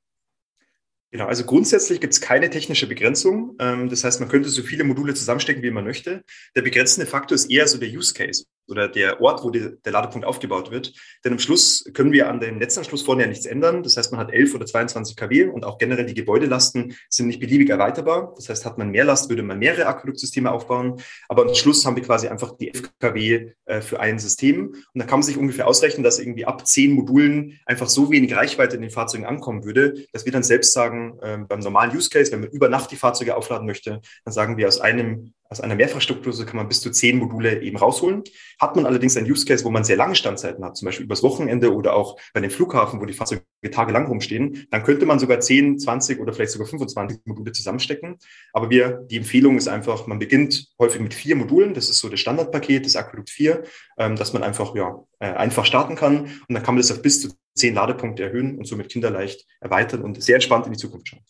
Genau, 1.10 1.26
also 1.26 1.44
grundsätzlich 1.44 2.00
gibt 2.00 2.12
es 2.12 2.20
keine 2.20 2.50
technische 2.50 2.88
Begrenzung. 2.88 3.54
Ähm, 3.60 3.88
das 3.88 4.02
heißt, 4.02 4.18
man 4.18 4.28
könnte 4.28 4.48
so 4.48 4.62
viele 4.62 4.82
Module 4.82 5.14
zusammenstecken, 5.14 5.62
wie 5.62 5.70
man 5.70 5.84
möchte. 5.84 6.24
Der 6.56 6.62
begrenzende 6.62 7.06
Faktor 7.06 7.36
ist 7.36 7.50
eher 7.50 7.68
so 7.68 7.78
der 7.78 7.88
Use 7.88 8.14
Case 8.14 8.46
oder 8.68 8.88
der 8.88 9.20
Ort, 9.20 9.44
wo 9.44 9.50
die, 9.50 9.76
der 9.84 9.92
Ladepunkt 9.92 10.26
aufgebaut 10.26 10.70
wird. 10.70 10.92
Denn 11.24 11.32
am 11.32 11.38
Schluss 11.38 11.84
können 11.92 12.12
wir 12.12 12.28
an 12.28 12.40
dem 12.40 12.58
Netzanschluss 12.58 13.02
vorne 13.02 13.22
ja 13.22 13.28
nichts 13.28 13.46
ändern. 13.46 13.82
Das 13.82 13.96
heißt, 13.96 14.12
man 14.12 14.20
hat 14.20 14.32
11 14.32 14.54
oder 14.54 14.66
22 14.66 15.16
kW 15.16 15.46
und 15.46 15.64
auch 15.64 15.78
generell 15.78 16.06
die 16.06 16.14
Gebäudelasten 16.14 16.96
sind 17.08 17.26
nicht 17.26 17.40
beliebig 17.40 17.70
erweiterbar. 17.70 18.32
Das 18.36 18.48
heißt, 18.48 18.64
hat 18.64 18.78
man 18.78 18.90
mehr 18.90 19.04
Last, 19.04 19.28
würde 19.28 19.42
man 19.42 19.58
mehrere 19.58 19.86
Aquäduktsysteme 19.86 20.50
aufbauen. 20.50 21.00
Aber 21.28 21.42
am 21.42 21.54
Schluss 21.54 21.84
haben 21.84 21.96
wir 21.96 22.02
quasi 22.02 22.28
einfach 22.28 22.56
die 22.56 22.72
11 22.72 22.90
kW 22.98 23.52
äh, 23.66 23.80
für 23.80 24.00
ein 24.00 24.18
System. 24.18 24.68
Und 24.68 25.00
da 25.00 25.04
kann 25.04 25.20
man 25.20 25.22
sich 25.22 25.36
ungefähr 25.36 25.66
ausrechnen, 25.66 26.02
dass 26.02 26.18
irgendwie 26.18 26.46
ab 26.46 26.66
10 26.66 26.92
Modulen 26.92 27.58
einfach 27.66 27.88
so 27.88 28.10
wenig 28.10 28.34
Reichweite 28.34 28.76
in 28.76 28.82
den 28.82 28.90
Fahrzeugen 28.90 29.26
ankommen 29.26 29.64
würde, 29.64 29.94
dass 30.12 30.24
wir 30.24 30.32
dann 30.32 30.42
selbst 30.42 30.72
sagen, 30.72 31.18
äh, 31.20 31.38
beim 31.46 31.60
normalen 31.60 31.96
Use 31.96 32.10
Case, 32.10 32.32
wenn 32.32 32.40
man 32.40 32.50
über 32.50 32.68
Nacht 32.68 32.90
die 32.90 32.96
Fahrzeuge 32.96 33.36
aufladen 33.36 33.66
möchte, 33.66 34.00
dann 34.24 34.32
sagen 34.32 34.56
wir 34.56 34.68
aus 34.68 34.80
einem 34.80 35.32
aus 35.54 35.60
einer 35.60 35.76
Mehrfachsteckdose 35.76 36.46
kann 36.46 36.56
man 36.56 36.66
bis 36.66 36.80
zu 36.80 36.90
zehn 36.90 37.16
Module 37.16 37.62
eben 37.62 37.76
rausholen. 37.76 38.24
Hat 38.60 38.74
man 38.74 38.86
allerdings 38.86 39.16
ein 39.16 39.30
Use 39.30 39.46
Case, 39.46 39.64
wo 39.64 39.70
man 39.70 39.84
sehr 39.84 39.96
lange 39.96 40.16
Standzeiten 40.16 40.64
hat, 40.64 40.76
zum 40.76 40.86
Beispiel 40.86 41.06
übers 41.06 41.22
Wochenende 41.22 41.72
oder 41.72 41.94
auch 41.94 42.18
bei 42.32 42.40
dem 42.40 42.50
Flughafen, 42.50 43.00
wo 43.00 43.04
die 43.04 43.12
Fahrzeuge 43.12 43.42
tagelang 43.70 44.06
rumstehen, 44.06 44.66
dann 44.72 44.82
könnte 44.82 45.06
man 45.06 45.20
sogar 45.20 45.38
10, 45.38 45.78
20 45.78 46.20
oder 46.20 46.32
vielleicht 46.32 46.50
sogar 46.50 46.66
25 46.66 47.20
Module 47.24 47.52
zusammenstecken. 47.52 48.16
Aber 48.52 48.68
wir, 48.68 49.04
die 49.08 49.16
Empfehlung 49.16 49.56
ist 49.56 49.68
einfach, 49.68 50.08
man 50.08 50.18
beginnt 50.18 50.72
häufig 50.80 51.00
mit 51.00 51.14
vier 51.14 51.36
Modulen. 51.36 51.72
Das 51.72 51.88
ist 51.88 52.00
so 52.00 52.08
das 52.08 52.18
Standardpaket, 52.18 52.84
das 52.84 52.96
Aqueduct 52.96 53.30
4, 53.30 53.62
ähm, 53.98 54.16
dass 54.16 54.32
man 54.32 54.42
einfach, 54.42 54.74
ja, 54.74 55.04
äh, 55.20 55.26
einfach 55.26 55.64
starten 55.64 55.94
kann. 55.94 56.22
Und 56.24 56.32
dann 56.48 56.64
kann 56.64 56.74
man 56.74 56.82
das 56.82 56.90
auf 56.90 57.00
bis 57.00 57.22
zu 57.22 57.28
zehn 57.54 57.74
Ladepunkte 57.74 58.24
erhöhen 58.24 58.58
und 58.58 58.66
somit 58.66 58.88
kinderleicht 58.88 59.46
erweitern 59.60 60.02
und 60.02 60.20
sehr 60.20 60.34
entspannt 60.34 60.66
in 60.66 60.72
die 60.72 60.78
Zukunft 60.78 61.08
schauen. 61.08 61.22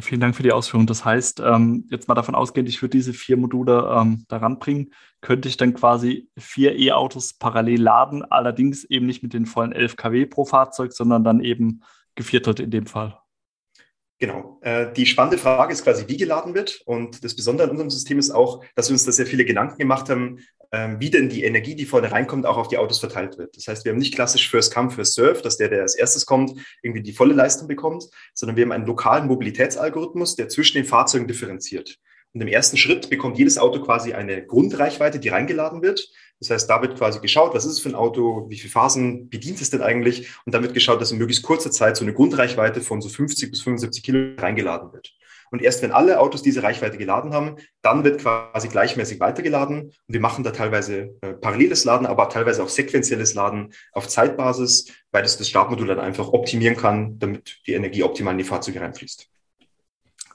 Vielen 0.00 0.20
Dank 0.20 0.36
für 0.36 0.42
die 0.42 0.52
Ausführung. 0.52 0.86
Das 0.86 1.04
heißt, 1.04 1.40
ähm, 1.40 1.86
jetzt 1.90 2.08
mal 2.08 2.14
davon 2.14 2.34
ausgehend, 2.34 2.68
ich 2.68 2.82
würde 2.82 2.96
diese 2.96 3.14
vier 3.14 3.38
Module 3.38 3.90
ähm, 3.96 4.26
daran 4.28 4.58
bringen, 4.58 4.92
könnte 5.22 5.48
ich 5.48 5.56
dann 5.56 5.72
quasi 5.72 6.28
vier 6.36 6.78
E-Autos 6.78 7.32
parallel 7.32 7.80
laden, 7.80 8.22
allerdings 8.22 8.84
eben 8.84 9.06
nicht 9.06 9.22
mit 9.22 9.32
den 9.32 9.46
vollen 9.46 9.72
11 9.72 9.96
kW 9.96 10.26
pro 10.26 10.44
Fahrzeug, 10.44 10.92
sondern 10.92 11.24
dann 11.24 11.40
eben 11.40 11.80
geviertelt 12.16 12.60
in 12.60 12.70
dem 12.70 12.86
Fall. 12.86 13.18
Genau. 14.18 14.58
Äh, 14.62 14.92
die 14.92 15.06
spannende 15.06 15.38
Frage 15.38 15.72
ist 15.72 15.84
quasi, 15.84 16.06
wie 16.08 16.16
geladen 16.16 16.54
wird. 16.54 16.82
Und 16.84 17.24
das 17.24 17.34
Besondere 17.34 17.66
an 17.66 17.70
unserem 17.70 17.90
System 17.90 18.18
ist 18.18 18.30
auch, 18.30 18.64
dass 18.74 18.88
wir 18.88 18.94
uns 18.94 19.04
da 19.04 19.12
sehr 19.12 19.26
viele 19.26 19.44
Gedanken 19.44 19.78
gemacht 19.78 20.10
haben, 20.10 20.40
wie 20.70 21.10
denn 21.10 21.28
die 21.28 21.44
Energie, 21.44 21.74
die 21.74 21.86
vorne 21.86 22.12
reinkommt, 22.12 22.44
auch 22.44 22.58
auf 22.58 22.68
die 22.68 22.76
Autos 22.76 22.98
verteilt 22.98 23.38
wird. 23.38 23.56
Das 23.56 23.68
heißt, 23.68 23.84
wir 23.84 23.92
haben 23.92 23.98
nicht 23.98 24.14
klassisch 24.14 24.50
First 24.50 24.74
Come, 24.74 24.90
First 24.90 25.14
Serve, 25.14 25.40
dass 25.42 25.56
der, 25.56 25.68
der 25.68 25.82
als 25.82 25.94
erstes 25.94 26.26
kommt, 26.26 26.60
irgendwie 26.82 27.02
die 27.02 27.12
volle 27.12 27.32
Leistung 27.34 27.68
bekommt, 27.68 28.04
sondern 28.34 28.56
wir 28.56 28.64
haben 28.64 28.72
einen 28.72 28.86
lokalen 28.86 29.26
Mobilitätsalgorithmus, 29.26 30.36
der 30.36 30.48
zwischen 30.48 30.76
den 30.76 30.84
Fahrzeugen 30.84 31.26
differenziert. 31.26 31.98
Und 32.34 32.42
im 32.42 32.48
ersten 32.48 32.76
Schritt 32.76 33.08
bekommt 33.08 33.38
jedes 33.38 33.58
Auto 33.58 33.80
quasi 33.80 34.12
eine 34.12 34.44
Grundreichweite, 34.44 35.18
die 35.18 35.30
reingeladen 35.30 35.82
wird. 35.82 36.10
Das 36.40 36.50
heißt, 36.50 36.70
da 36.70 36.80
wird 36.82 36.96
quasi 36.96 37.20
geschaut, 37.20 37.54
was 37.54 37.64
ist 37.64 37.72
es 37.72 37.80
für 37.80 37.88
ein 37.88 37.94
Auto, 37.94 38.46
wie 38.48 38.58
viele 38.58 38.70
Phasen 38.70 39.28
bedient 39.28 39.60
es 39.60 39.70
denn 39.70 39.82
eigentlich? 39.82 40.28
Und 40.44 40.52
wird 40.52 40.74
geschaut, 40.74 41.00
dass 41.00 41.10
in 41.10 41.18
möglichst 41.18 41.42
kurzer 41.42 41.70
Zeit 41.70 41.96
so 41.96 42.04
eine 42.04 42.12
Grundreichweite 42.12 42.80
von 42.80 43.00
so 43.00 43.08
50 43.08 43.50
bis 43.50 43.62
75 43.62 44.02
Kilo 44.02 44.36
reingeladen 44.40 44.92
wird. 44.92 45.17
Und 45.50 45.62
erst 45.62 45.82
wenn 45.82 45.92
alle 45.92 46.20
Autos 46.20 46.42
diese 46.42 46.62
Reichweite 46.62 46.98
geladen 46.98 47.32
haben, 47.32 47.56
dann 47.82 48.04
wird 48.04 48.20
quasi 48.20 48.68
gleichmäßig 48.68 49.20
weitergeladen. 49.20 49.82
Und 49.82 49.94
wir 50.06 50.20
machen 50.20 50.44
da 50.44 50.50
teilweise 50.50 51.16
äh, 51.22 51.34
paralleles 51.34 51.84
Laden, 51.84 52.06
aber 52.06 52.28
teilweise 52.28 52.62
auch 52.62 52.68
sequenzielles 52.68 53.34
Laden 53.34 53.72
auf 53.92 54.08
Zeitbasis, 54.08 54.92
weil 55.10 55.22
das 55.22 55.38
das 55.38 55.48
Startmodul 55.48 55.86
dann 55.86 56.00
einfach 56.00 56.28
optimieren 56.28 56.76
kann, 56.76 57.18
damit 57.18 57.60
die 57.66 57.72
Energie 57.72 58.02
optimal 58.02 58.32
in 58.32 58.38
die 58.38 58.44
Fahrzeuge 58.44 58.80
reinfließt. 58.80 59.28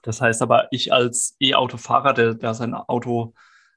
Das 0.03 0.21
heißt 0.21 0.41
aber, 0.41 0.67
ich 0.71 0.91
als 0.91 1.35
E-Autofahrer, 1.39 2.13
der, 2.13 2.33
der 2.33 2.53
sein 2.53 2.73
Auto 2.73 3.33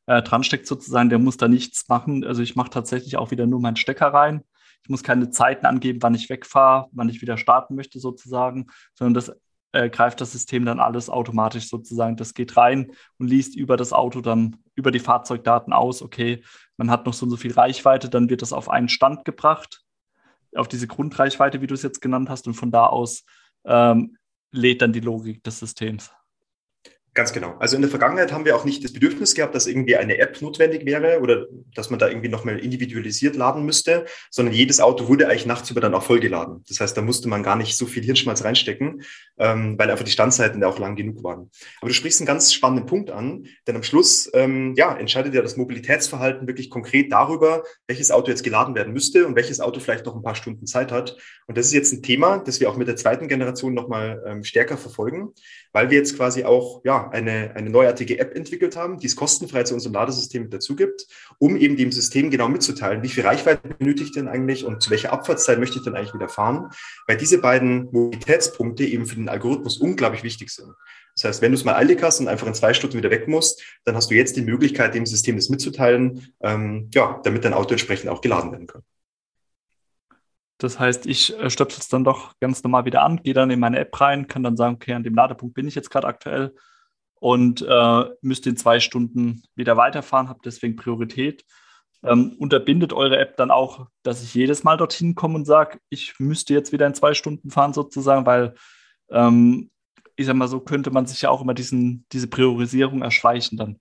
äh, 0.07 0.23
dran 0.23 0.45
steckt 0.45 0.67
sozusagen, 0.67 1.09
der 1.09 1.19
muss 1.19 1.37
da 1.37 1.49
nichts 1.49 1.89
machen. 1.89 2.25
Also 2.25 2.43
ich 2.43 2.57
mache 2.57 2.71
tatsächlich 2.71 3.17
auch 3.17 3.31
wieder 3.31 3.47
nur 3.47 3.61
meinen 3.61 3.77
Stecker 3.77 4.09
rein. 4.09 4.43
Ich 4.83 4.91
muss 4.91 5.03
keine 5.03 5.31
Zeiten 5.31 5.67
angeben, 5.67 6.03
wann 6.03 6.15
ich 6.15 6.29
wegfahre, 6.29 6.89
wann 6.93 7.09
ich 7.09 7.21
wieder 7.21 7.37
starten 7.39 7.75
möchte 7.75 7.99
sozusagen, 7.99 8.69
sondern 8.95 9.15
das 9.15 9.37
äh, 9.77 9.91
greift 9.91 10.21
das 10.21 10.33
System 10.33 10.65
dann 10.65 10.81
alles 10.81 11.11
automatisch 11.11 11.69
sozusagen. 11.69 12.17
Das 12.17 12.33
geht 12.33 12.57
rein 12.57 12.93
und 13.19 13.29
liest 13.29 13.55
über 13.57 13.77
das 13.77 13.93
Auto 13.93 14.23
dann 14.23 14.57
über 14.75 14.91
die 14.91 15.01
Fahrzeugdaten 15.01 15.73
aus. 15.73 16.03
Okay, 16.03 16.43
man 16.79 16.91
hat 16.91 17.05
noch 17.05 17.13
so 17.13 17.27
und 17.27 17.31
so 17.31 17.37
viel 17.37 17.53
Reichweite, 17.53 18.09
dann 18.09 18.31
wird 18.31 18.41
das 18.41 18.53
auf 18.53 18.71
einen 18.71 18.89
Stand 18.89 19.25
gebracht, 19.25 19.83
auf 20.55 20.69
diese 20.69 20.87
Grundreichweite, 20.87 21.61
wie 21.61 21.67
du 21.67 21.75
es 21.75 21.83
jetzt 21.83 22.01
genannt 22.01 22.31
hast, 22.31 22.47
und 22.47 22.55
von 22.55 22.71
da 22.71 22.87
aus 22.87 23.25
ähm, 23.67 24.17
lädt 24.51 24.81
dann 24.81 24.93
die 24.93 25.01
Logik 25.01 25.45
des 25.45 25.59
Systems. 25.59 26.11
Ganz 27.17 27.33
genau. 27.33 27.57
Also 27.59 27.77
in 27.77 27.83
der 27.83 27.91
Vergangenheit 27.91 28.31
haben 28.31 28.45
wir 28.45 28.55
auch 28.55 28.67
nicht 28.67 28.85
das 28.85 28.93
Bedürfnis 28.93 29.35
gehabt, 29.35 29.55
dass 29.55 29.67
irgendwie 29.67 29.97
eine 29.97 30.19
App 30.19 30.43
notwendig 30.43 30.85
wäre 30.85 31.21
oder 31.23 31.47
dass 31.75 31.89
man 31.89 31.99
da 31.99 32.09
irgendwie 32.09 32.29
nochmal 32.29 32.59
individualisiert 32.59 33.37
laden 33.37 33.65
müsste, 33.65 34.05
sondern 34.31 34.55
jedes 34.55 34.81
Auto 34.81 35.09
wurde 35.09 35.27
eigentlich 35.27 35.47
nachts 35.47 35.71
über 35.71 35.81
dann 35.81 35.95
auch 35.95 36.03
vollgeladen. 36.03 36.63
Das 36.69 36.79
heißt, 36.79 36.95
da 36.95 37.01
musste 37.01 37.31
man 37.31 37.43
gar 37.43 37.57
nicht 37.57 37.79
so 37.79 37.87
viel 37.87 38.03
Hirnschmalz 38.03 38.45
reinstecken, 38.45 39.01
ähm, 39.39 39.79
weil 39.79 39.91
einfach 39.91 40.05
die 40.05 40.11
Standzeiten 40.11 40.61
da 40.61 40.69
auch 40.69 40.79
lang 40.79 40.95
genug 40.95 41.25
waren. 41.25 41.51
Aber 41.81 41.89
du 41.89 41.95
sprichst 41.95 42.21
einen 42.21 42.27
ganz 42.27 42.53
spannenden 42.53 42.85
Punkt 42.85 43.11
an, 43.11 43.47
denn 43.67 43.77
am 43.77 43.83
Schluss 43.83 44.31
ähm, 44.35 44.75
ja, 44.77 44.95
entscheidet 44.95 45.33
ja 45.33 45.41
das 45.41 45.57
Mobilitätsverhalten 45.57 46.47
wirklich 46.47 46.69
konkret 46.69 47.11
darüber, 47.13 47.63
welches 47.87 48.11
Auto 48.11 48.29
jetzt 48.29 48.45
geladen 48.45 48.75
werden 48.75 48.93
müsste 48.93 49.27
und 49.27 49.37
welches 49.37 49.61
Auto 49.61 49.81
vielleicht 49.81 50.05
noch 50.05 50.17
ein 50.17 50.23
paar 50.23 50.35
Stunden 50.35 50.67
Zeit 50.67 50.93
hat. 50.93 51.17
Und 51.47 51.57
das 51.57 51.65
ist 51.65 51.73
jetzt 51.73 51.95
ein 51.95 52.03
Thema, 52.03 52.41
das 52.41 52.61
wir 52.61 52.69
auch 52.69 52.77
mit 52.77 52.89
der 52.89 52.97
zweiten 52.97 53.27
Generation 53.27 53.73
nochmal 53.73 54.23
ähm, 54.27 54.45
stärker 54.45 54.77
verfolgen, 54.77 55.33
weil 55.77 55.91
wir 55.91 55.99
jetzt 55.99 56.17
quasi 56.17 56.43
auch 56.43 56.81
ja, 56.85 57.11
eine, 57.11 57.55
eine 57.55 57.69
neuartige 57.69 58.19
App 58.19 58.35
entwickelt 58.35 58.77
haben, 58.77 58.99
die 58.99 59.09
es 59.09 59.15
kostenfrei 59.15 59.63
zu 59.65 59.75
unserem 59.75 59.93
Ladesystem 59.93 60.49
dazu 60.49 60.75
gibt, 60.75 61.07
um 61.39 61.55
eben 61.55 61.77
dem 61.77 61.93
System 61.93 62.31
genau 62.31 62.49
mitzuteilen, 62.49 63.03
wie 63.03 63.11
viel 63.11 63.27
Reichweite 63.27 63.69
benötige 63.77 64.07
ich 64.07 64.13
denn 64.13 64.27
eigentlich 64.27 64.65
und 64.65 64.83
zu 64.83 64.89
welcher 64.89 65.13
Abfahrtszeit 65.13 65.59
möchte 65.59 65.77
ich 65.77 65.85
denn 65.85 65.95
eigentlich 65.95 66.15
wieder 66.15 66.31
fahren, 66.31 66.71
weil 67.07 67.19
diese 67.19 67.43
beiden 67.43 67.91
Mobilitätspunkte 67.93 68.87
eben 68.87 69.05
für 69.05 69.17
den 69.17 69.29
Algorithmus 69.29 69.77
unglaublich 69.77 70.23
wichtig 70.23 70.49
sind. 70.49 70.73
Das 71.15 71.25
heißt, 71.25 71.43
wenn 71.43 71.53
du 71.53 71.59
es 71.59 71.65
mal 71.67 71.75
eilig 71.75 72.03
hast 72.03 72.21
und 72.21 72.29
einfach 72.29 72.47
in 72.47 72.55
zwei 72.55 72.73
Stunden 72.73 72.97
wieder 72.97 73.11
weg 73.11 73.29
musst, 73.29 73.63
dann 73.85 73.97
hast 73.97 74.11
du 74.11 74.15
jetzt 74.15 74.35
die 74.35 74.43
Möglichkeit, 74.43 74.95
dem 74.95 75.05
System 75.05 75.37
das 75.37 75.51
mitzuteilen, 75.51 76.33
ähm, 76.41 76.89
ja, 76.95 77.21
damit 77.23 77.45
dein 77.45 77.53
Auto 77.53 77.73
entsprechend 77.73 78.09
auch 78.09 78.23
geladen 78.23 78.51
werden 78.51 78.67
kann. 78.67 78.81
Das 80.59 80.79
heißt, 80.79 81.07
ich 81.07 81.39
äh, 81.39 81.51
stöpsel 81.51 81.81
es 81.81 81.89
dann 81.89 82.05
doch 82.05 82.33
ganz 82.41 82.63
normal 82.63 82.85
wieder 82.85 83.03
an, 83.03 83.23
gehe 83.23 83.35
dann 83.35 83.51
in 83.51 83.61
meine 83.61 83.79
App 83.79 84.01
rein, 84.01 84.27
kann 84.27 84.43
dann 84.43 84.57
sagen, 84.57 84.77
okay, 84.77 84.95
an 84.95 85.03
dem 85.03 85.15
Ladepunkt 85.15 85.55
bin 85.55 85.69
ich 85.69 85.75
jetzt 85.75 85.91
gerade 85.91 86.07
aktuell 86.07 86.55
und 87.21 87.63
äh, 87.63 88.05
müsst 88.23 88.47
in 88.47 88.57
zwei 88.57 88.81
Stunden 88.81 89.43
wieder 89.55 89.77
weiterfahren, 89.77 90.29
habt 90.29 90.47
deswegen 90.47 90.77
Priorität. 90.77 91.45
Ähm, 92.03 92.37
unterbindet 92.39 92.93
eure 92.93 93.19
App 93.19 93.37
dann 93.37 93.51
auch, 93.51 93.87
dass 94.03 94.23
ich 94.23 94.35
jedes 94.35 94.65
Mal 94.65 94.77
dorthin 94.77 95.15
komme 95.15 95.35
und 95.35 95.45
sage, 95.45 95.81
ich 95.89 96.15
müsste 96.19 96.55
jetzt 96.55 96.73
wieder 96.73 96.87
in 96.87 96.95
zwei 96.95 97.15
Stunden 97.15 97.51
fahren 97.51 97.73
sozusagen, 97.73 98.27
weil 98.27 98.55
ähm, 99.11 99.71
ich 100.15 100.27
sag 100.27 100.37
mal, 100.37 100.49
so 100.49 100.61
könnte 100.61 100.91
man 100.91 101.07
sich 101.07 101.23
ja 101.23 101.31
auch 101.31 101.43
immer 101.43 101.55
diesen, 101.55 102.07
diese 102.13 102.29
Priorisierung 102.29 103.03
erschleichen 103.03 103.59
dann. 103.59 103.81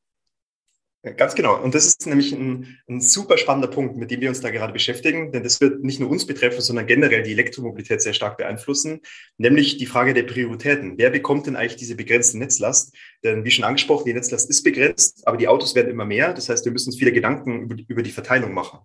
Ganz 1.18 1.36
genau. 1.36 1.62
Und 1.62 1.76
das 1.76 1.86
ist 1.86 2.08
nämlich 2.08 2.34
ein, 2.34 2.80
ein, 2.90 3.00
super 3.00 3.38
spannender 3.38 3.68
Punkt, 3.68 3.96
mit 3.96 4.10
dem 4.10 4.22
wir 4.22 4.30
uns 4.30 4.42
da 4.42 4.50
gerade 4.50 4.74
beschäftigen, 4.74 5.32
denn 5.32 5.44
das 5.44 5.62
wird 5.62 5.84
nicht 5.84 6.00
nur 6.00 6.10
uns 6.10 6.26
betreffen, 6.26 6.62
sondern 6.62 6.88
generell 6.88 7.22
die 7.22 7.34
Elektromobilität 7.34 8.02
sehr 8.02 8.14
stark 8.14 8.38
beeinflussen, 8.38 9.02
nämlich 9.38 9.78
die 9.78 9.86
Frage 9.86 10.16
der 10.16 10.24
Prioritäten. 10.24 10.98
Wer 10.98 11.12
bekommt 11.12 11.46
denn 11.46 11.56
eigentlich 11.56 11.76
diese 11.76 11.96
begrenzte 11.96 12.40
Netzlast? 12.40 12.96
Denn 13.24 13.46
wie 13.46 13.52
schon 13.52 13.66
angesprochen, 13.66 14.06
die 14.06 14.14
Netzlast 14.14 14.50
ist 14.50 14.64
begrenzt, 14.64 15.28
aber 15.28 15.38
die 15.38 15.48
Autos 15.48 15.76
werden 15.76 15.92
immer 15.92 16.06
mehr. 16.06 16.34
Das 16.34 16.50
heißt, 16.50 16.66
wir 16.66 16.72
müssen 16.72 16.90
uns 16.90 16.98
viele 16.98 17.12
Gedanken 17.12 17.62
über 17.62 17.76
die, 17.76 17.86
über 17.88 18.02
die 18.02 18.12
Verteilung 18.12 18.56
machen. 18.56 18.80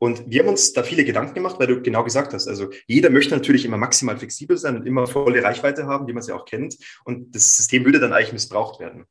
Und 0.00 0.24
wir 0.26 0.40
haben 0.40 0.48
uns 0.48 0.72
da 0.72 0.82
viele 0.82 1.04
Gedanken 1.04 1.34
gemacht, 1.34 1.60
weil 1.60 1.68
du 1.68 1.80
genau 1.80 2.02
gesagt 2.02 2.34
hast, 2.34 2.48
also 2.48 2.70
jeder 2.88 3.08
möchte 3.08 3.36
natürlich 3.36 3.64
immer 3.64 3.76
maximal 3.76 4.18
flexibel 4.18 4.56
sein 4.56 4.74
und 4.74 4.84
immer 4.84 5.06
volle 5.06 5.44
Reichweite 5.44 5.86
haben, 5.86 6.08
wie 6.08 6.12
man 6.12 6.24
ja 6.24 6.34
auch 6.34 6.44
kennt. 6.44 6.76
Und 7.04 7.36
das 7.36 7.56
System 7.56 7.84
würde 7.84 8.00
dann 8.00 8.12
eigentlich 8.12 8.32
missbraucht 8.32 8.80
werden 8.80 9.04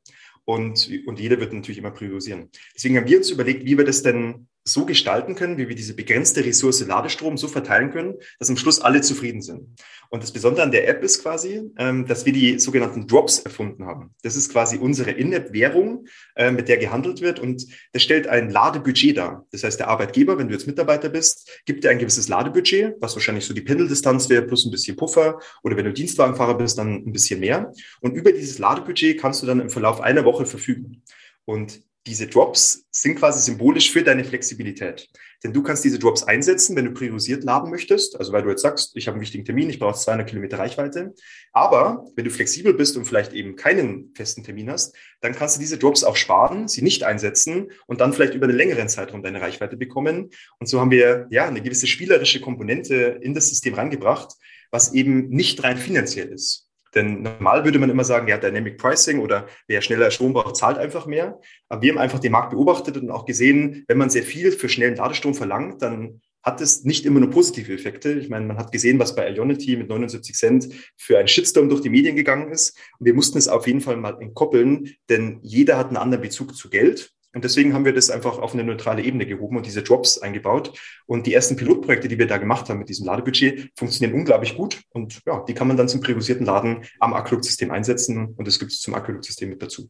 und, 0.44 0.90
und 1.06 1.20
jeder 1.20 1.38
wird 1.40 1.52
natürlich 1.52 1.78
immer 1.78 1.90
priorisieren. 1.90 2.50
Deswegen 2.74 2.96
haben 2.96 3.08
wir 3.08 3.18
uns 3.18 3.30
überlegt, 3.30 3.64
wie 3.64 3.78
wir 3.78 3.84
das 3.84 4.02
denn 4.02 4.48
so 4.64 4.86
gestalten 4.86 5.34
können, 5.34 5.58
wie 5.58 5.68
wir 5.68 5.74
diese 5.74 5.94
begrenzte 5.94 6.44
Ressource 6.44 6.86
Ladestrom 6.86 7.36
so 7.36 7.48
verteilen 7.48 7.90
können, 7.90 8.14
dass 8.38 8.48
am 8.48 8.56
Schluss 8.56 8.80
alle 8.80 9.00
zufrieden 9.00 9.42
sind. 9.42 9.68
Und 10.08 10.22
das 10.22 10.32
Besondere 10.32 10.62
an 10.62 10.70
der 10.70 10.88
App 10.88 11.02
ist 11.02 11.22
quasi, 11.22 11.62
ähm, 11.78 12.06
dass 12.06 12.26
wir 12.26 12.32
die 12.32 12.58
sogenannten 12.58 13.06
Drops 13.06 13.40
erfunden 13.40 13.86
haben. 13.86 14.14
Das 14.22 14.36
ist 14.36 14.52
quasi 14.52 14.78
unsere 14.78 15.10
In-App-Währung, 15.10 16.06
äh, 16.36 16.50
mit 16.50 16.68
der 16.68 16.76
gehandelt 16.76 17.20
wird 17.20 17.40
und 17.40 17.66
das 17.92 18.02
stellt 18.02 18.26
ein 18.26 18.50
Ladebudget 18.50 19.16
dar. 19.16 19.46
Das 19.50 19.64
heißt, 19.64 19.80
der 19.80 19.88
Arbeitgeber, 19.88 20.38
wenn 20.38 20.48
du 20.48 20.54
jetzt 20.54 20.66
Mitarbeiter 20.66 21.08
bist, 21.08 21.50
gibt 21.64 21.82
dir 21.82 21.90
ein 21.90 21.98
gewisses 21.98 22.28
Ladebudget, 22.28 22.94
was 23.00 23.14
wahrscheinlich 23.14 23.44
so 23.44 23.54
die 23.54 23.62
Pendeldistanz 23.62 24.28
wäre, 24.28 24.42
plus 24.42 24.64
ein 24.64 24.70
bisschen 24.70 24.96
Puffer. 24.96 25.40
Oder 25.64 25.76
wenn 25.76 25.86
du 25.86 25.92
Dienstwagenfahrer 25.92 26.56
bist, 26.56 26.78
dann 26.78 27.04
ein 27.06 27.12
bisschen 27.12 27.40
mehr. 27.40 27.72
Und 28.00 28.14
über 28.14 28.32
dieses 28.32 28.58
Ladebudget 28.58 29.20
kannst 29.20 29.42
du 29.42 29.46
dann 29.46 29.60
im 29.60 29.70
Verlauf 29.70 30.00
einer 30.00 30.24
Woche 30.24 30.46
verfügen. 30.46 31.02
Und 31.44 31.82
diese 32.06 32.26
Drops 32.26 32.84
sind 32.90 33.16
quasi 33.16 33.40
symbolisch 33.40 33.92
für 33.92 34.02
deine 34.02 34.24
Flexibilität. 34.24 35.08
Denn 35.44 35.52
du 35.52 35.62
kannst 35.62 35.84
diese 35.84 35.98
Drops 35.98 36.22
einsetzen, 36.22 36.76
wenn 36.76 36.84
du 36.84 36.92
priorisiert 36.92 37.44
laden 37.44 37.70
möchtest. 37.70 38.18
Also 38.18 38.32
weil 38.32 38.42
du 38.42 38.50
jetzt 38.50 38.62
sagst, 38.62 38.96
ich 38.96 39.06
habe 39.06 39.16
einen 39.16 39.22
wichtigen 39.22 39.44
Termin, 39.44 39.70
ich 39.70 39.78
brauche 39.78 39.98
200 39.98 40.28
Kilometer 40.28 40.58
Reichweite. 40.58 41.14
Aber 41.52 42.04
wenn 42.16 42.24
du 42.24 42.30
flexibel 42.30 42.74
bist 42.74 42.96
und 42.96 43.04
vielleicht 43.04 43.32
eben 43.32 43.56
keinen 43.56 44.12
festen 44.14 44.42
Termin 44.42 44.70
hast, 44.70 44.96
dann 45.20 45.34
kannst 45.34 45.56
du 45.56 45.60
diese 45.60 45.78
Drops 45.78 46.04
auch 46.04 46.16
sparen, 46.16 46.68
sie 46.68 46.82
nicht 46.82 47.04
einsetzen 47.04 47.70
und 47.86 48.00
dann 48.00 48.12
vielleicht 48.12 48.34
über 48.34 48.46
einen 48.46 48.56
längeren 48.56 48.88
Zeitraum 48.88 49.22
deine 49.22 49.40
Reichweite 49.40 49.76
bekommen. 49.76 50.30
Und 50.58 50.66
so 50.66 50.80
haben 50.80 50.90
wir 50.90 51.26
ja 51.30 51.46
eine 51.46 51.62
gewisse 51.62 51.86
spielerische 51.86 52.40
Komponente 52.40 53.18
in 53.20 53.34
das 53.34 53.48
System 53.48 53.74
reingebracht, 53.74 54.34
was 54.70 54.92
eben 54.92 55.28
nicht 55.28 55.62
rein 55.62 55.76
finanziell 55.76 56.28
ist. 56.28 56.71
Denn 56.94 57.22
normal 57.22 57.64
würde 57.64 57.78
man 57.78 57.90
immer 57.90 58.04
sagen, 58.04 58.28
ja, 58.28 58.38
Dynamic 58.38 58.78
Pricing 58.78 59.20
oder 59.20 59.46
wer 59.66 59.80
schneller 59.80 60.10
Strom 60.10 60.32
braucht, 60.34 60.56
zahlt 60.56 60.78
einfach 60.78 61.06
mehr. 61.06 61.40
Aber 61.68 61.82
wir 61.82 61.92
haben 61.92 61.98
einfach 61.98 62.18
den 62.18 62.32
Markt 62.32 62.50
beobachtet 62.50 62.96
und 62.96 63.10
auch 63.10 63.24
gesehen, 63.24 63.84
wenn 63.88 63.98
man 63.98 64.10
sehr 64.10 64.22
viel 64.22 64.52
für 64.52 64.68
schnellen 64.68 64.96
Ladestrom 64.96 65.34
verlangt, 65.34 65.80
dann 65.82 66.20
hat 66.42 66.60
es 66.60 66.84
nicht 66.84 67.06
immer 67.06 67.20
nur 67.20 67.30
positive 67.30 67.72
Effekte. 67.72 68.12
Ich 68.12 68.28
meine, 68.28 68.46
man 68.46 68.58
hat 68.58 68.72
gesehen, 68.72 68.98
was 68.98 69.14
bei 69.14 69.30
Ionity 69.30 69.76
mit 69.76 69.88
79 69.88 70.34
Cent 70.34 70.68
für 70.96 71.18
einen 71.18 71.28
Shitstorm 71.28 71.68
durch 71.68 71.82
die 71.82 71.90
Medien 71.90 72.16
gegangen 72.16 72.50
ist. 72.50 72.76
Und 72.98 73.06
wir 73.06 73.14
mussten 73.14 73.38
es 73.38 73.48
auf 73.48 73.66
jeden 73.66 73.80
Fall 73.80 73.96
mal 73.96 74.20
entkoppeln, 74.20 74.96
denn 75.08 75.38
jeder 75.42 75.78
hat 75.78 75.88
einen 75.88 75.96
anderen 75.96 76.22
Bezug 76.22 76.56
zu 76.56 76.68
Geld. 76.68 77.12
Und 77.34 77.44
deswegen 77.44 77.72
haben 77.72 77.84
wir 77.84 77.94
das 77.94 78.10
einfach 78.10 78.38
auf 78.38 78.52
eine 78.52 78.64
neutrale 78.64 79.02
Ebene 79.02 79.26
gehoben 79.26 79.56
und 79.56 79.66
diese 79.66 79.82
Drops 79.82 80.18
eingebaut. 80.18 80.78
Und 81.06 81.26
die 81.26 81.32
ersten 81.32 81.56
Pilotprojekte, 81.56 82.08
die 82.08 82.18
wir 82.18 82.26
da 82.26 82.36
gemacht 82.36 82.68
haben 82.68 82.78
mit 82.78 82.88
diesem 82.88 83.06
Ladebudget, 83.06 83.70
funktionieren 83.76 84.18
unglaublich 84.18 84.56
gut. 84.56 84.82
Und 84.90 85.20
ja, 85.24 85.42
die 85.48 85.54
kann 85.54 85.68
man 85.68 85.76
dann 85.76 85.88
zum 85.88 86.00
priorisierten 86.00 86.44
Laden 86.44 86.84
am 87.00 87.14
Aqueduct-System 87.14 87.70
einsetzen. 87.70 88.34
Und 88.36 88.46
das 88.46 88.58
gibt 88.58 88.72
es 88.72 88.80
zum 88.80 88.94
Aqueduct-System 88.94 89.48
mit 89.48 89.62
dazu. 89.62 89.88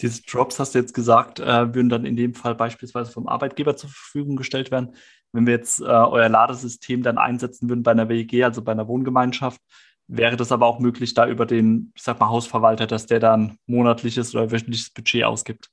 Diese 0.00 0.22
Drops, 0.22 0.58
hast 0.58 0.74
du 0.74 0.80
jetzt 0.80 0.94
gesagt, 0.94 1.38
äh, 1.38 1.74
würden 1.74 1.88
dann 1.88 2.04
in 2.04 2.16
dem 2.16 2.34
Fall 2.34 2.56
beispielsweise 2.56 3.12
vom 3.12 3.28
Arbeitgeber 3.28 3.76
zur 3.76 3.90
Verfügung 3.90 4.34
gestellt 4.34 4.72
werden. 4.72 4.96
Wenn 5.30 5.46
wir 5.46 5.54
jetzt 5.54 5.80
äh, 5.80 5.84
euer 5.84 6.28
Ladesystem 6.28 7.02
dann 7.02 7.18
einsetzen 7.18 7.68
würden 7.68 7.84
bei 7.84 7.92
einer 7.92 8.08
WEG, 8.08 8.42
also 8.42 8.62
bei 8.62 8.72
einer 8.72 8.88
Wohngemeinschaft, 8.88 9.60
wäre 10.08 10.36
das 10.36 10.50
aber 10.50 10.66
auch 10.66 10.78
möglich, 10.78 11.14
da 11.14 11.28
über 11.28 11.46
den, 11.46 11.92
ich 11.94 12.02
sag 12.02 12.18
mal, 12.18 12.28
Hausverwalter, 12.28 12.86
dass 12.86 13.06
der 13.06 13.20
dann 13.20 13.58
monatliches 13.66 14.34
oder 14.34 14.50
wöchentliches 14.50 14.90
Budget 14.90 15.24
ausgibt. 15.24 15.70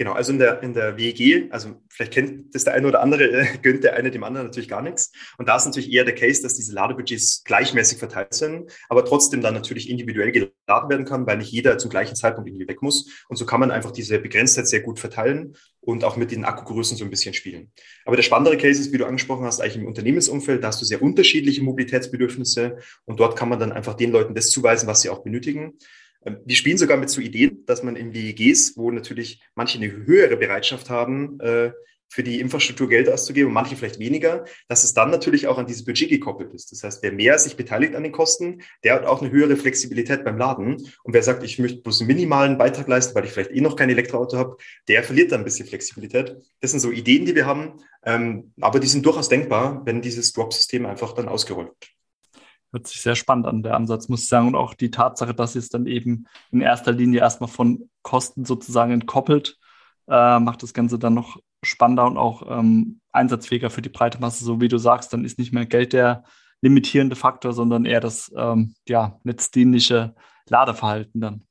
Genau, 0.00 0.12
also 0.12 0.32
in 0.32 0.38
der, 0.38 0.62
in 0.62 0.72
der 0.72 0.96
WEG, 0.96 1.52
also 1.52 1.74
vielleicht 1.90 2.14
kennt 2.14 2.54
das 2.54 2.64
der 2.64 2.72
eine 2.72 2.88
oder 2.88 3.02
andere, 3.02 3.22
äh, 3.22 3.58
gönnt 3.60 3.84
der 3.84 3.96
eine 3.96 4.10
dem 4.10 4.24
anderen 4.24 4.46
natürlich 4.46 4.70
gar 4.70 4.80
nichts. 4.80 5.12
Und 5.36 5.46
da 5.46 5.56
ist 5.56 5.66
natürlich 5.66 5.92
eher 5.92 6.06
der 6.06 6.14
Case, 6.14 6.40
dass 6.40 6.54
diese 6.54 6.72
Ladebudgets 6.72 7.44
gleichmäßig 7.44 7.98
verteilt 7.98 8.32
sind, 8.32 8.72
aber 8.88 9.04
trotzdem 9.04 9.42
dann 9.42 9.52
natürlich 9.52 9.90
individuell 9.90 10.32
geladen 10.32 10.88
werden 10.88 11.04
kann, 11.04 11.26
weil 11.26 11.36
nicht 11.36 11.52
jeder 11.52 11.76
zum 11.76 11.90
gleichen 11.90 12.16
Zeitpunkt 12.16 12.48
irgendwie 12.48 12.66
weg 12.66 12.80
muss. 12.80 13.26
Und 13.28 13.36
so 13.36 13.44
kann 13.44 13.60
man 13.60 13.70
einfach 13.70 13.90
diese 13.90 14.18
Begrenztheit 14.18 14.68
sehr 14.68 14.80
gut 14.80 14.98
verteilen 14.98 15.54
und 15.80 16.02
auch 16.02 16.16
mit 16.16 16.30
den 16.30 16.46
Akkugrößen 16.46 16.96
so 16.96 17.04
ein 17.04 17.10
bisschen 17.10 17.34
spielen. 17.34 17.70
Aber 18.06 18.16
der 18.16 18.22
spannendere 18.22 18.56
Case 18.56 18.80
ist, 18.80 18.94
wie 18.94 18.98
du 18.98 19.04
angesprochen 19.04 19.44
hast, 19.44 19.60
eigentlich 19.60 19.76
im 19.76 19.86
Unternehmensumfeld, 19.86 20.64
da 20.64 20.68
hast 20.68 20.80
du 20.80 20.86
sehr 20.86 21.02
unterschiedliche 21.02 21.62
Mobilitätsbedürfnisse 21.62 22.78
und 23.04 23.20
dort 23.20 23.36
kann 23.36 23.50
man 23.50 23.58
dann 23.58 23.70
einfach 23.70 23.92
den 23.92 24.12
Leuten 24.12 24.34
das 24.34 24.48
zuweisen, 24.48 24.86
was 24.86 25.02
sie 25.02 25.10
auch 25.10 25.22
benötigen. 25.22 25.74
Ähm, 26.24 26.38
wir 26.44 26.56
spielen 26.56 26.78
sogar 26.78 26.96
mit 26.96 27.10
so 27.10 27.20
Ideen, 27.20 27.64
dass 27.66 27.82
man 27.82 27.96
in 27.96 28.14
WEGs, 28.14 28.76
wo 28.76 28.90
natürlich 28.90 29.42
manche 29.54 29.78
eine 29.78 29.90
höhere 29.90 30.36
Bereitschaft 30.36 30.90
haben, 30.90 31.40
äh, 31.40 31.72
für 32.12 32.24
die 32.24 32.40
Infrastruktur 32.40 32.88
Geld 32.88 33.08
auszugeben 33.08 33.48
und 33.48 33.54
manche 33.54 33.76
vielleicht 33.76 34.00
weniger, 34.00 34.44
dass 34.68 34.82
es 34.82 34.92
dann 34.92 35.10
natürlich 35.10 35.46
auch 35.46 35.58
an 35.58 35.66
dieses 35.66 35.84
Budget 35.84 36.10
gekoppelt 36.10 36.52
ist. 36.52 36.72
Das 36.72 36.82
heißt, 36.82 37.02
wer 37.04 37.12
mehr 37.12 37.38
sich 37.38 37.56
beteiligt 37.56 37.94
an 37.94 38.02
den 38.02 38.10
Kosten, 38.10 38.62
der 38.82 38.94
hat 38.94 39.04
auch 39.04 39.22
eine 39.22 39.30
höhere 39.30 39.56
Flexibilität 39.56 40.24
beim 40.24 40.36
Laden. 40.36 40.74
Und 41.04 41.14
wer 41.14 41.22
sagt, 41.22 41.44
ich 41.44 41.60
möchte 41.60 41.82
bloß 41.82 42.00
einen 42.00 42.08
minimalen 42.08 42.58
Beitrag 42.58 42.88
leisten, 42.88 43.14
weil 43.14 43.24
ich 43.24 43.30
vielleicht 43.30 43.52
eh 43.52 43.60
noch 43.60 43.76
kein 43.76 43.90
Elektroauto 43.90 44.36
habe, 44.36 44.56
der 44.88 45.04
verliert 45.04 45.30
dann 45.30 45.42
ein 45.42 45.44
bisschen 45.44 45.68
Flexibilität. 45.68 46.36
Das 46.60 46.72
sind 46.72 46.80
so 46.80 46.90
Ideen, 46.90 47.26
die 47.26 47.36
wir 47.36 47.46
haben, 47.46 47.74
ähm, 48.04 48.52
aber 48.60 48.80
die 48.80 48.88
sind 48.88 49.06
durchaus 49.06 49.28
denkbar, 49.28 49.82
wenn 49.84 50.02
dieses 50.02 50.32
Drop-System 50.32 50.86
einfach 50.86 51.12
dann 51.12 51.28
ausgerollt 51.28 51.68
wird. 51.68 51.99
Hört 52.72 52.86
sich 52.86 53.02
sehr 53.02 53.16
spannend 53.16 53.46
an, 53.46 53.62
der 53.62 53.74
Ansatz, 53.74 54.08
muss 54.08 54.22
ich 54.22 54.28
sagen. 54.28 54.48
Und 54.48 54.54
auch 54.54 54.74
die 54.74 54.90
Tatsache, 54.90 55.34
dass 55.34 55.56
es 55.56 55.68
dann 55.68 55.86
eben 55.86 56.26
in 56.52 56.60
erster 56.60 56.92
Linie 56.92 57.20
erstmal 57.20 57.48
von 57.48 57.90
Kosten 58.02 58.44
sozusagen 58.44 58.92
entkoppelt, 58.92 59.58
äh, 60.08 60.38
macht 60.38 60.62
das 60.62 60.74
Ganze 60.74 60.98
dann 60.98 61.14
noch 61.14 61.38
spannender 61.62 62.06
und 62.06 62.16
auch 62.16 62.42
ähm, 62.48 63.00
einsatzfähiger 63.12 63.70
für 63.70 63.82
die 63.82 63.88
breite 63.88 64.20
Masse. 64.20 64.44
So 64.44 64.60
wie 64.60 64.68
du 64.68 64.78
sagst, 64.78 65.12
dann 65.12 65.24
ist 65.24 65.38
nicht 65.38 65.52
mehr 65.52 65.66
Geld 65.66 65.92
der 65.92 66.24
limitierende 66.62 67.16
Faktor, 67.16 67.52
sondern 67.52 67.84
eher 67.84 68.00
das 68.00 68.32
ähm, 68.36 68.74
ja, 68.88 69.18
netzdienliche 69.24 70.14
Ladeverhalten 70.48 71.20
dann. 71.20 71.44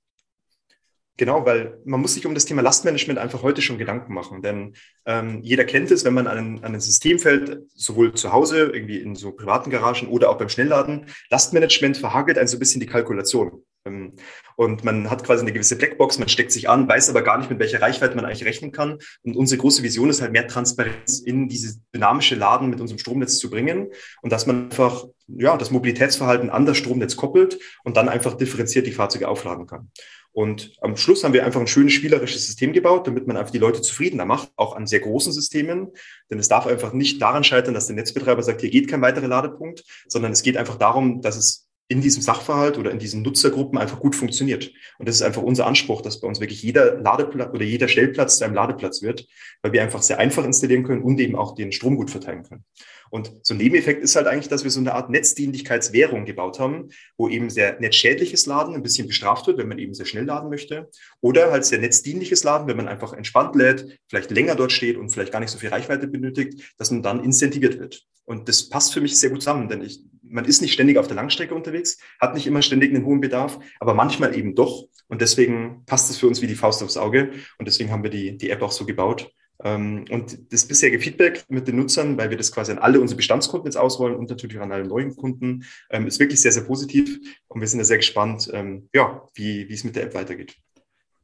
Genau, 1.20 1.46
weil 1.46 1.78
man 1.84 2.00
muss 2.00 2.14
sich 2.14 2.26
um 2.26 2.34
das 2.34 2.46
Thema 2.46 2.62
Lastmanagement 2.62 3.20
einfach 3.20 3.44
heute 3.44 3.62
schon 3.62 3.78
Gedanken 3.78 4.14
machen. 4.14 4.42
Denn 4.42 4.74
ähm, 5.06 5.42
jeder 5.44 5.66
kennt 5.66 5.92
es, 5.92 6.06
wenn 6.06 6.14
man 6.14 6.28
an, 6.28 6.64
an 6.64 6.74
ein 6.74 6.80
System 6.80 7.20
fällt, 7.20 7.60
sowohl 7.76 8.14
zu 8.14 8.32
Hause, 8.32 8.72
irgendwie 8.74 9.00
in 9.00 9.18
so 9.18 9.34
privaten 9.34 9.70
Garagen 9.70 10.08
oder 10.08 10.30
auch 10.30 10.38
beim 10.38 10.48
Schnellladen. 10.48 11.08
Lastmanagement 11.30 11.98
verhagelt 11.98 12.38
ein 12.38 12.48
so 12.48 12.56
ein 12.56 12.60
bisschen 12.60 12.80
die 12.80 12.88
Kalkulation. 12.88 13.66
Ähm, 13.84 14.14
und 14.56 14.86
man 14.86 15.10
hat 15.10 15.26
quasi 15.26 15.42
eine 15.42 15.52
gewisse 15.52 15.78
Blackbox, 15.78 16.20
man 16.20 16.30
steckt 16.30 16.54
sich 16.54 16.70
an, 16.70 16.88
weiß 16.88 17.10
aber 17.10 17.22
gar 17.22 17.38
nicht, 17.38 17.50
mit 17.50 17.60
welcher 17.60 17.82
Reichweite 17.82 18.16
man 18.16 18.24
eigentlich 18.24 18.46
rechnen 18.46 18.72
kann. 18.72 19.00
Und 19.22 19.36
unsere 19.36 19.60
große 19.60 19.84
Vision 19.84 20.10
ist 20.10 20.22
halt 20.22 20.32
mehr 20.32 20.48
Transparenz 20.48 21.20
in 21.20 21.50
diese 21.50 21.82
dynamische 21.94 22.36
Laden 22.36 22.70
mit 22.70 22.80
unserem 22.80 23.00
Stromnetz 23.00 23.40
zu 23.40 23.50
bringen 23.50 23.92
und 24.22 24.32
dass 24.32 24.48
man 24.48 24.70
einfach 24.70 25.06
ja, 25.28 25.58
das 25.58 25.72
Mobilitätsverhalten 25.72 26.50
an 26.50 26.66
das 26.66 26.78
Stromnetz 26.78 27.18
koppelt 27.18 27.60
und 27.84 27.98
dann 27.98 28.08
einfach 28.08 28.36
differenziert 28.36 28.88
die 28.88 28.94
Fahrzeuge 28.94 29.28
aufladen 29.28 29.68
kann. 29.68 29.92
Und 30.40 30.72
am 30.80 30.96
Schluss 30.96 31.26
haben 31.26 31.34
wir 31.34 31.46
einfach 31.46 31.60
ein 31.60 31.68
schönes 31.68 31.92
spielerisches 31.92 32.46
System 32.46 32.72
gebaut, 32.72 33.06
damit 33.06 33.28
man 33.28 33.36
einfach 33.36 33.52
die 33.52 33.58
Leute 33.58 33.82
zufriedener 33.82 34.24
macht, 34.24 34.50
auch 34.56 34.74
an 34.74 34.88
sehr 34.88 35.02
großen 35.02 35.34
Systemen. 35.34 35.90
Denn 36.32 36.40
es 36.40 36.48
darf 36.48 36.66
einfach 36.66 36.94
nicht 36.94 37.22
daran 37.22 37.44
scheitern, 37.44 37.74
dass 37.74 37.88
der 37.88 37.98
Netzbetreiber 37.98 38.42
sagt, 38.42 38.62
hier 38.62 38.70
geht 38.70 38.88
kein 38.88 39.02
weiterer 39.02 39.28
Ladepunkt, 39.28 39.84
sondern 40.08 40.32
es 40.32 40.42
geht 40.42 40.56
einfach 40.56 40.78
darum, 40.78 41.22
dass 41.22 41.36
es 41.36 41.68
in 41.90 42.00
diesem 42.00 42.22
Sachverhalt 42.22 42.78
oder 42.78 42.90
in 42.92 43.00
diesen 43.00 43.22
Nutzergruppen 43.22 43.78
einfach 43.78 44.00
gut 44.00 44.16
funktioniert. 44.16 44.72
Und 44.98 45.10
das 45.10 45.16
ist 45.16 45.24
einfach 45.24 45.42
unser 45.42 45.68
Anspruch, 45.68 46.02
dass 46.02 46.22
bei 46.22 46.28
uns 46.30 46.40
wirklich 46.40 46.64
jeder 46.64 46.98
Ladeplatz 47.02 47.54
oder 47.54 47.66
jeder 47.66 47.90
Stellplatz 47.90 48.38
zu 48.38 48.46
einem 48.46 48.54
Ladeplatz 48.54 49.02
wird, 49.02 49.28
weil 49.62 49.74
wir 49.74 49.84
einfach 49.84 50.02
sehr 50.02 50.20
einfach 50.20 50.46
installieren 50.46 50.86
können 50.86 51.02
und 51.02 51.20
eben 51.20 51.36
auch 51.36 51.54
den 51.54 51.74
Strom 51.74 51.98
gut 51.98 52.12
verteilen 52.12 52.44
können. 52.44 52.64
Und 53.10 53.32
so 53.44 53.54
ein 53.54 53.58
Nebeneffekt 53.58 54.04
ist 54.04 54.16
halt 54.16 54.28
eigentlich, 54.28 54.50
dass 54.50 54.64
wir 54.64 54.72
so 54.72 54.80
eine 54.80 54.94
Art 54.94 55.10
Netzdienlichkeitswährung 55.10 56.26
gebaut 56.26 56.60
haben, 56.60 56.90
wo 57.18 57.28
eben 57.28 57.50
sehr 57.50 57.80
netzschädliches 57.80 58.46
Laden 58.46 58.76
ein 58.76 58.84
bisschen 58.84 59.08
bestraft 59.08 59.48
wird, 59.48 59.58
wenn 59.58 59.68
man 59.68 59.80
eben 59.80 59.94
sehr 59.94 60.06
schnell 60.06 60.26
laden 60.26 60.50
möchte. 60.50 60.90
Oder 61.22 61.52
halt 61.52 61.66
sehr 61.66 61.80
netzdienliches 61.80 62.44
Laden, 62.44 62.68
wenn 62.68 62.78
man 62.78 62.88
einfach 62.88 63.14
entspannt 63.14 63.56
lädt, 63.56 64.00
vielleicht 64.08 64.32
länger 64.32 64.56
dort 64.56 64.72
steht 64.72 64.98
und 64.98 65.10
vielleicht 65.10 65.32
gar 65.32 65.40
nicht 65.40 65.52
so 65.52 65.58
viel 65.58 65.70
Reichweite 65.70 66.08
benötigt, 66.08 66.74
dass 66.78 66.92
man 66.92 67.04
dann 67.04 67.24
incentiviert 67.24 67.80
wird. 67.80 68.06
Und 68.26 68.48
das 68.48 68.70
passt 68.70 68.94
für 68.94 69.02
mich 69.02 69.20
sehr 69.20 69.32
gut 69.32 69.42
zusammen, 69.42 69.70
denn 69.70 69.82
ich, 69.82 70.02
man 70.22 70.46
ist 70.46 70.62
nicht 70.62 70.74
ständig 70.74 70.98
auf 71.00 71.08
der 71.08 71.16
Langstrecke 71.16 71.56
unterwegs, 71.56 71.98
hat 72.20 72.36
nicht 72.36 72.46
immer 72.46 72.62
ständig 72.62 72.94
einen 72.94 73.06
hohen 73.06 73.22
Bedarf, 73.22 73.60
aber 73.80 73.96
manchmal 73.96 74.38
eben 74.38 74.54
doch. 74.54 74.88
Und 75.08 75.22
deswegen 75.22 75.84
passt 75.88 76.12
es 76.12 76.18
für 76.18 76.28
uns 76.28 76.40
wie 76.42 76.48
die 76.48 76.54
Faust 76.54 76.84
aufs 76.84 76.98
Auge. 76.98 77.32
Und 77.58 77.68
deswegen 77.68 77.90
haben 77.90 78.04
wir 78.04 78.12
die, 78.12 78.38
die 78.38 78.52
App 78.52 78.62
auch 78.62 78.72
so 78.72 78.86
gebaut. 78.86 79.32
Ähm, 79.64 80.06
und 80.10 80.54
das 80.54 80.66
bisherige 80.66 81.00
Feedback 81.00 81.44
mit 81.50 81.68
den 81.68 81.76
Nutzern, 81.76 82.18
weil 82.18 82.30
wir 82.30 82.38
das 82.38 82.52
quasi 82.52 82.72
an 82.72 82.78
alle 82.78 83.00
unsere 83.00 83.18
Bestandskunden 83.18 83.68
jetzt 83.68 83.78
ausrollen 83.78 84.16
und 84.16 84.30
natürlich 84.30 84.60
an 84.60 84.72
alle 84.72 84.88
neuen 84.88 85.16
Kunden, 85.16 85.66
ähm, 85.90 86.08
ist 86.08 86.20
wirklich 86.20 86.42
sehr, 86.42 86.52
sehr 86.52 86.64
positiv. 86.64 87.20
Und 87.48 87.62
wir 87.62 87.68
sind 87.68 87.80
ja 87.80 87.86
sehr 87.86 87.98
gespannt, 87.98 88.50
ähm, 88.54 88.90
ja, 88.94 89.28
wie, 89.34 89.68
wie 89.68 89.74
es 89.74 89.84
mit 89.84 89.96
der 89.96 90.04
App 90.04 90.14
weitergeht. 90.14 90.56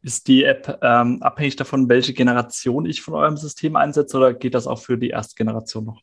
Ist 0.02 0.28
die 0.28 0.44
App 0.44 0.80
ähm, 0.84 1.24
abhängig 1.24 1.56
davon, 1.56 1.90
welche 1.90 2.14
Generation 2.14 2.86
ich 2.86 3.02
von 3.02 3.16
eurem 3.16 3.38
System 3.38 3.76
einsetze 3.76 4.18
oder 4.18 4.34
geht 4.34 4.54
das 4.54 4.68
auch 4.68 4.80
für 4.80 4.98
die 4.98 5.10
erste 5.10 5.36
Generation 5.36 5.86
noch? 5.86 6.02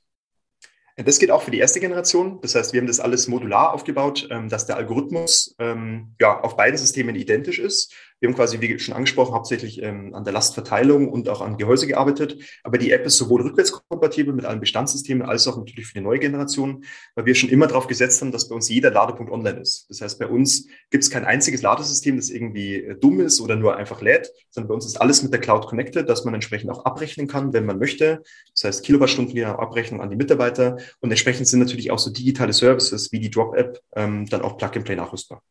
Das 0.96 1.18
geht 1.18 1.30
auch 1.30 1.42
für 1.42 1.50
die 1.50 1.58
erste 1.58 1.80
Generation. 1.80 2.40
Das 2.42 2.54
heißt, 2.54 2.72
wir 2.72 2.80
haben 2.80 2.86
das 2.86 3.00
alles 3.00 3.26
modular 3.26 3.72
aufgebaut, 3.72 4.28
dass 4.50 4.66
der 4.66 4.76
Algorithmus 4.76 5.56
ja, 5.58 6.40
auf 6.42 6.54
beiden 6.58 6.76
Systemen 6.76 7.16
identisch 7.16 7.58
ist. 7.58 7.94
Wir 8.23 8.29
haben 8.29 8.37
quasi, 8.37 8.61
wie 8.61 8.79
schon 8.79 8.95
angesprochen, 8.95 9.35
hauptsächlich 9.35 9.83
ähm, 9.83 10.14
an 10.14 10.23
der 10.23 10.33
Lastverteilung 10.33 11.09
und 11.09 11.29
auch 11.29 11.41
an 11.41 11.59
Gehäuse 11.59 11.88
gearbeitet. 11.88 12.38
Aber 12.62 12.79
die 12.79 12.93
App 12.93 13.05
ist 13.05 13.17
sowohl 13.17 13.43
rückwärtskompatibel 13.43 14.33
mit 14.33 14.45
allen 14.45 14.61
Bestandssystemen 14.61 15.26
als 15.26 15.49
auch 15.49 15.57
natürlich 15.57 15.88
für 15.88 15.95
die 15.95 16.02
neue 16.02 16.21
Generation, 16.21 16.85
weil 17.17 17.26
wir 17.26 17.35
schon 17.35 17.49
immer 17.49 17.67
darauf 17.67 17.88
gesetzt 17.88 18.21
haben, 18.21 18.31
dass 18.31 18.49
bei 18.49 18.55
uns 18.55 18.69
jeder 18.69 18.93
Ladepunkt 18.93 19.33
online 19.33 19.59
ist. 19.59 19.91
Das 19.91 20.02
heißt, 20.02 20.21
bei 20.21 20.29
uns 20.29 20.69
gibt 20.91 21.02
es 21.02 21.11
kein 21.11 21.25
einziges 21.25 21.62
Ladesystem, 21.62 22.14
das 22.14 22.31
irgendwie 22.31 22.76
äh, 22.76 22.95
dumm 22.95 23.19
ist 23.19 23.41
oder 23.41 23.57
nur 23.57 23.76
einfach 23.76 24.00
lädt, 24.00 24.31
sondern 24.50 24.69
bei 24.69 24.75
uns 24.75 24.87
ist 24.87 25.00
alles 25.00 25.25
mit 25.25 25.33
der 25.33 25.41
Cloud 25.41 25.67
connected, 25.67 26.09
dass 26.09 26.25
man 26.25 26.33
entsprechend 26.33 26.71
auch 26.71 26.85
abrechnen 26.85 27.26
kann, 27.26 27.52
wenn 27.52 27.67
man 27.67 27.81
möchte. 27.81 28.23
Das 28.55 28.62
heißt, 28.62 28.85
Kilowattstunden 28.85 29.35
die 29.35 29.45
Abrechnung 29.45 30.00
an 30.00 30.11
die 30.11 30.17
Mitarbeiter. 30.17 30.76
Und 31.00 31.11
entsprechend 31.11 31.49
sind 31.49 31.59
natürlich 31.59 31.91
auch 31.91 31.99
so 31.99 32.12
digitale 32.12 32.52
Services 32.52 33.11
wie 33.11 33.19
die 33.19 33.31
Drop-App 33.31 33.81
ähm, 33.97 34.26
dann 34.26 34.43
auch 34.43 34.59
Plug-and-Play 34.59 34.95
nachrüstbar. 34.95 35.43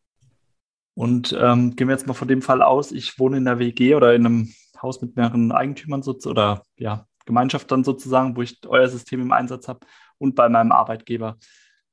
Und 0.93 1.37
ähm, 1.39 1.75
gehen 1.75 1.87
wir 1.87 1.95
jetzt 1.95 2.07
mal 2.07 2.13
von 2.13 2.27
dem 2.27 2.41
Fall 2.41 2.61
aus, 2.61 2.91
ich 2.91 3.17
wohne 3.17 3.37
in 3.37 3.45
der 3.45 3.59
WG 3.59 3.95
oder 3.95 4.13
in 4.13 4.25
einem 4.25 4.53
Haus 4.81 5.01
mit 5.01 5.15
mehreren 5.15 5.51
Eigentümern 5.51 6.03
oder 6.25 6.63
ja, 6.77 7.05
Gemeinschaft 7.25 7.71
dann 7.71 7.83
sozusagen, 7.83 8.35
wo 8.35 8.41
ich 8.41 8.59
euer 8.67 8.87
System 8.87 9.21
im 9.21 9.31
Einsatz 9.31 9.67
habe 9.67 9.85
und 10.17 10.35
bei 10.35 10.49
meinem 10.49 10.71
Arbeitgeber. 10.71 11.37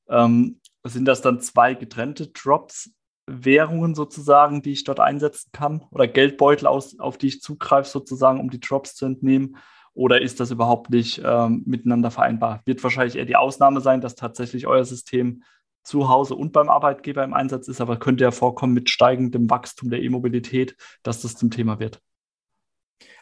Ähm, 0.09 0.61
sind 0.85 1.05
das 1.05 1.21
dann 1.21 1.41
zwei 1.41 1.75
getrennte 1.75 2.29
Drops, 2.29 2.91
Währungen 3.27 3.95
sozusagen, 3.95 4.63
die 4.63 4.73
ich 4.73 4.85
dort 4.85 5.01
einsetzen 5.01 5.51
kann 5.53 5.85
oder 5.91 6.09
Geldbeutel, 6.09 6.67
aus, 6.67 6.99
auf 6.99 7.19
die 7.19 7.27
ich 7.27 7.43
zugreife 7.43 7.89
sozusagen, 7.89 8.41
um 8.41 8.51
die 8.51 8.61
Drops 8.61 8.95
zu 8.95 9.05
entnehmen? 9.05 9.57
Oder 9.93 10.23
ist 10.23 10.41
das 10.41 10.51
überhaupt 10.51 10.91
nicht 10.91 11.21
ähm, 11.25 11.63
miteinander 11.67 12.11
vereinbar? 12.11 12.63
Wird 12.65 12.83
wahrscheinlich 12.83 13.17
eher 13.17 13.27
die 13.27 13.37
Ausnahme 13.37 13.81
sein, 13.81 14.01
dass 14.01 14.15
tatsächlich 14.15 14.67
euer 14.67 14.85
System 14.85 15.43
zu 15.89 16.09
Hause 16.09 16.35
und 16.35 16.53
beim 16.53 16.69
Arbeitgeber 16.69 17.25
im 17.25 17.33
Einsatz 17.33 17.67
ist, 17.67 17.81
aber 17.81 17.97
könnte 17.97 18.25
ja 18.25 18.31
vorkommen 18.31 18.75
mit 18.75 18.91
steigendem 18.91 19.49
Wachstum 19.49 19.89
der 19.91 20.03
E-Mobilität, 20.03 20.77
dass 21.03 21.23
das 21.23 21.35
zum 21.35 21.51
Thema 21.51 21.81
wird. 21.81 22.03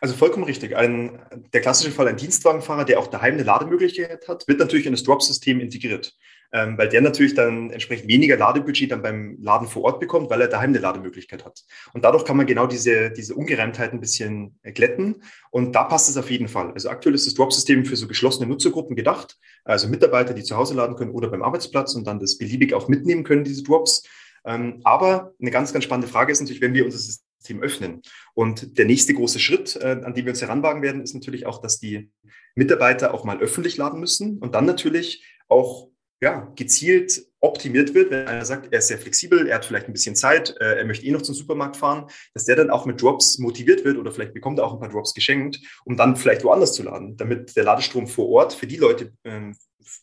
Also 0.00 0.14
vollkommen 0.14 0.44
richtig. 0.44 0.76
Ein, 0.76 1.20
der 1.52 1.60
klassische 1.60 1.90
Fall, 1.90 2.08
ein 2.08 2.16
Dienstwagenfahrer, 2.16 2.84
der 2.84 2.98
auch 2.98 3.06
daheim 3.06 3.34
eine 3.34 3.42
Lademöglichkeit 3.42 4.28
hat, 4.28 4.46
wird 4.48 4.58
natürlich 4.58 4.86
in 4.86 4.92
das 4.92 5.02
Drop-System 5.02 5.60
integriert 5.60 6.14
ähm, 6.52 6.78
weil 6.78 6.88
der 6.88 7.00
natürlich 7.00 7.34
dann 7.34 7.70
entsprechend 7.70 8.08
weniger 8.08 8.36
Ladebudget 8.36 8.90
dann 8.90 9.02
beim 9.02 9.36
Laden 9.40 9.68
vor 9.68 9.84
Ort 9.84 10.00
bekommt, 10.00 10.30
weil 10.30 10.40
er 10.40 10.48
daheim 10.48 10.70
eine 10.70 10.78
Lademöglichkeit 10.78 11.44
hat. 11.44 11.62
Und 11.92 12.04
dadurch 12.04 12.24
kann 12.24 12.36
man 12.36 12.46
genau 12.46 12.66
diese, 12.66 13.10
diese 13.10 13.34
Ungereimtheit 13.34 13.92
ein 13.92 14.00
bisschen 14.00 14.58
glätten. 14.62 15.22
Und 15.50 15.74
da 15.74 15.84
passt 15.84 16.08
es 16.08 16.16
auf 16.16 16.30
jeden 16.30 16.48
Fall. 16.48 16.72
Also 16.72 16.88
aktuell 16.88 17.14
ist 17.14 17.26
das 17.26 17.34
Drop-System 17.34 17.84
für 17.84 17.96
so 17.96 18.06
geschlossene 18.06 18.48
Nutzergruppen 18.48 18.96
gedacht, 18.96 19.36
also 19.64 19.88
Mitarbeiter, 19.88 20.34
die 20.34 20.44
zu 20.44 20.56
Hause 20.56 20.74
laden 20.74 20.96
können 20.96 21.10
oder 21.10 21.28
beim 21.28 21.42
Arbeitsplatz 21.42 21.94
und 21.94 22.06
dann 22.06 22.20
das 22.20 22.38
beliebig 22.38 22.72
auch 22.74 22.88
mitnehmen 22.88 23.24
können, 23.24 23.44
diese 23.44 23.62
Drops. 23.62 24.04
Ähm, 24.44 24.80
aber 24.84 25.32
eine 25.40 25.50
ganz, 25.50 25.72
ganz 25.72 25.84
spannende 25.84 26.08
Frage 26.08 26.30
ist 26.30 26.40
natürlich, 26.40 26.62
wenn 26.62 26.74
wir 26.74 26.84
unser 26.84 26.98
System 26.98 27.25
öffnen. 27.60 28.02
Und 28.34 28.78
der 28.78 28.86
nächste 28.86 29.14
große 29.14 29.38
Schritt, 29.38 29.76
äh, 29.76 30.00
an 30.04 30.14
den 30.14 30.24
wir 30.24 30.32
uns 30.32 30.42
heranwagen 30.42 30.82
werden, 30.82 31.02
ist 31.02 31.14
natürlich 31.14 31.46
auch, 31.46 31.60
dass 31.60 31.78
die 31.78 32.10
Mitarbeiter 32.54 33.14
auch 33.14 33.24
mal 33.24 33.40
öffentlich 33.40 33.76
laden 33.76 34.00
müssen 34.00 34.38
und 34.38 34.54
dann 34.54 34.64
natürlich 34.64 35.24
auch 35.48 35.88
ja, 36.20 36.50
gezielt 36.56 37.26
optimiert 37.40 37.94
wird, 37.94 38.10
wenn 38.10 38.26
einer 38.26 38.44
sagt, 38.44 38.72
er 38.72 38.78
ist 38.78 38.88
sehr 38.88 38.98
flexibel, 38.98 39.46
er 39.46 39.56
hat 39.56 39.66
vielleicht 39.66 39.86
ein 39.86 39.92
bisschen 39.92 40.16
Zeit, 40.16 40.56
äh, 40.60 40.78
er 40.78 40.84
möchte 40.84 41.04
eh 41.04 41.10
noch 41.10 41.22
zum 41.22 41.34
Supermarkt 41.34 41.76
fahren, 41.76 42.06
dass 42.32 42.46
der 42.46 42.56
dann 42.56 42.70
auch 42.70 42.86
mit 42.86 43.00
Drops 43.00 43.38
motiviert 43.38 43.84
wird 43.84 43.98
oder 43.98 44.10
vielleicht 44.10 44.32
bekommt 44.32 44.58
er 44.58 44.66
auch 44.66 44.72
ein 44.72 44.80
paar 44.80 44.88
Drops 44.88 45.12
geschenkt, 45.12 45.60
um 45.84 45.96
dann 45.96 46.16
vielleicht 46.16 46.42
woanders 46.42 46.72
zu 46.72 46.82
laden, 46.82 47.16
damit 47.16 47.54
der 47.54 47.64
Ladestrom 47.64 48.06
vor 48.06 48.28
Ort 48.30 48.54
für 48.54 48.66
die 48.66 48.76
Leute 48.76 49.12
ähm, 49.24 49.54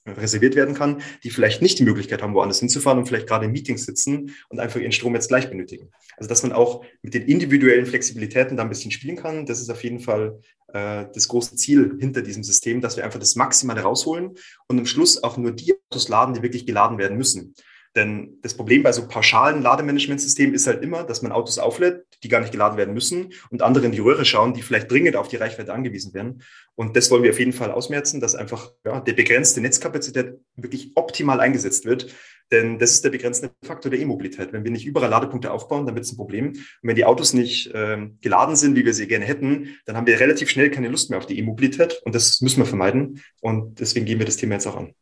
reserviert 0.06 0.56
werden 0.56 0.76
kann, 0.76 1.02
die 1.24 1.30
vielleicht 1.30 1.62
nicht 1.62 1.80
die 1.80 1.84
Möglichkeit 1.84 2.22
haben, 2.22 2.34
woanders 2.34 2.60
hinzufahren 2.60 3.00
und 3.00 3.06
vielleicht 3.06 3.28
gerade 3.28 3.46
in 3.46 3.52
Meetings 3.52 3.86
sitzen 3.86 4.36
und 4.50 4.60
einfach 4.60 4.80
ihren 4.80 4.92
Strom 4.92 5.16
jetzt 5.16 5.28
gleich 5.28 5.50
benötigen. 5.50 5.90
Also 6.18 6.30
dass 6.30 6.44
man 6.44 6.52
auch 6.52 6.84
mit 7.02 7.14
den 7.14 7.24
individuellen 7.24 7.86
Flexibilitäten 7.86 8.58
da 8.58 8.64
ein 8.64 8.70
bisschen 8.70 8.92
spielen 8.92 9.16
kann, 9.16 9.46
das 9.46 9.60
ist 9.60 9.70
auf 9.70 9.84
jeden 9.84 10.00
Fall 10.00 10.40
äh, 10.74 11.06
das 11.14 11.28
große 11.28 11.56
Ziel 11.56 11.98
hinter 12.00 12.22
diesem 12.22 12.44
System, 12.44 12.82
dass 12.82 12.98
wir 12.98 13.06
einfach 13.06 13.20
das 13.20 13.36
Maximale 13.36 13.82
rausholen 13.82 14.32
und 14.68 14.80
am 14.80 14.86
Schluss 14.86 15.24
auch 15.24 15.38
nur 15.38 15.52
die 15.52 15.74
Autos 15.90 16.10
laden, 16.10 16.34
die 16.34 16.42
wirklich 16.42 16.66
geladen 16.66 16.98
werden 16.98 17.18
müssen. 17.18 17.54
Denn 17.96 18.40
das 18.42 18.56
Problem 18.56 18.82
bei 18.82 18.92
so 18.92 19.08
pauschalen 19.08 19.62
Lademanagementsystemen 19.62 20.56
ist 20.56 20.66
halt 20.66 20.82
immer, 20.82 21.04
dass 21.04 21.22
man 21.22 21.32
Autos 21.32 21.60
auflädt, 21.60 22.06
die 22.24 22.28
gar 22.28 22.40
nicht 22.40 22.52
geladen 22.52 22.78
werden 22.78 22.94
müssen 22.94 23.34
und 23.52 23.62
andere 23.62 23.86
in 23.86 23.92
die 23.92 24.00
Röhre 24.00 24.26
schauen, 24.26 24.54
die 24.54 24.64
vielleicht 24.64 24.90
dringend 24.90 25.16
auf 25.16 25.28
die 25.28 25.36
Reichweite 25.36 25.74
angewiesen 25.74 26.14
werden. 26.14 26.42
Und 26.76 26.98
das 26.98 27.12
wollen 27.12 27.22
wir 27.22 27.30
auf 27.30 27.40
jeden 27.40 27.54
Fall 27.54 27.72
ausmerzen, 27.72 28.20
dass 28.20 28.34
einfach 28.34 28.72
ja, 28.84 29.00
der 29.00 29.14
begrenzte 29.14 29.62
Netzkapazität 29.62 30.40
wirklich 30.56 30.92
optimal 30.96 31.40
eingesetzt 31.40 31.86
wird. 31.86 32.14
Denn 32.52 32.80
das 32.80 32.92
ist 32.92 33.04
der 33.04 33.12
begrenzende 33.12 33.54
Faktor 33.64 33.92
der 33.92 34.00
E-Mobilität. 34.00 34.54
Wenn 34.54 34.64
wir 34.64 34.72
nicht 34.72 34.86
überall 34.86 35.10
Ladepunkte 35.10 35.52
aufbauen, 35.52 35.86
dann 35.86 35.96
wird 35.96 36.06
es 36.06 36.12
ein 36.12 36.18
Problem. 36.18 36.48
Und 36.48 36.60
wenn 36.82 36.96
die 36.96 37.06
Autos 37.06 37.34
nicht 37.34 37.72
ähm, 37.74 38.18
geladen 38.22 38.56
sind, 38.56 38.76
wie 38.76 38.86
wir 38.86 38.94
sie 38.94 39.08
gerne 39.08 39.26
hätten, 39.26 39.78
dann 39.86 39.96
haben 39.96 40.08
wir 40.08 40.20
relativ 40.20 40.50
schnell 40.50 40.70
keine 40.72 40.90
Lust 40.90 41.10
mehr 41.10 41.20
auf 41.20 41.26
die 41.28 41.38
E-Mobilität. 41.38 42.02
Und 42.06 42.16
das 42.16 42.42
müssen 42.42 42.60
wir 42.60 42.66
vermeiden. 42.66 43.22
Und 43.42 43.80
deswegen 43.80 44.06
gehen 44.06 44.20
wir 44.20 44.26
das 44.26 44.38
Thema 44.38 44.56
jetzt 44.56 44.68
auch 44.68 44.76
an. 44.76 44.94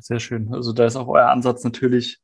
Sehr 0.00 0.20
schön. 0.20 0.52
Also 0.52 0.72
da 0.72 0.86
ist 0.86 0.96
auch 0.96 1.08
euer 1.08 1.28
Ansatz 1.28 1.64
natürlich 1.64 2.20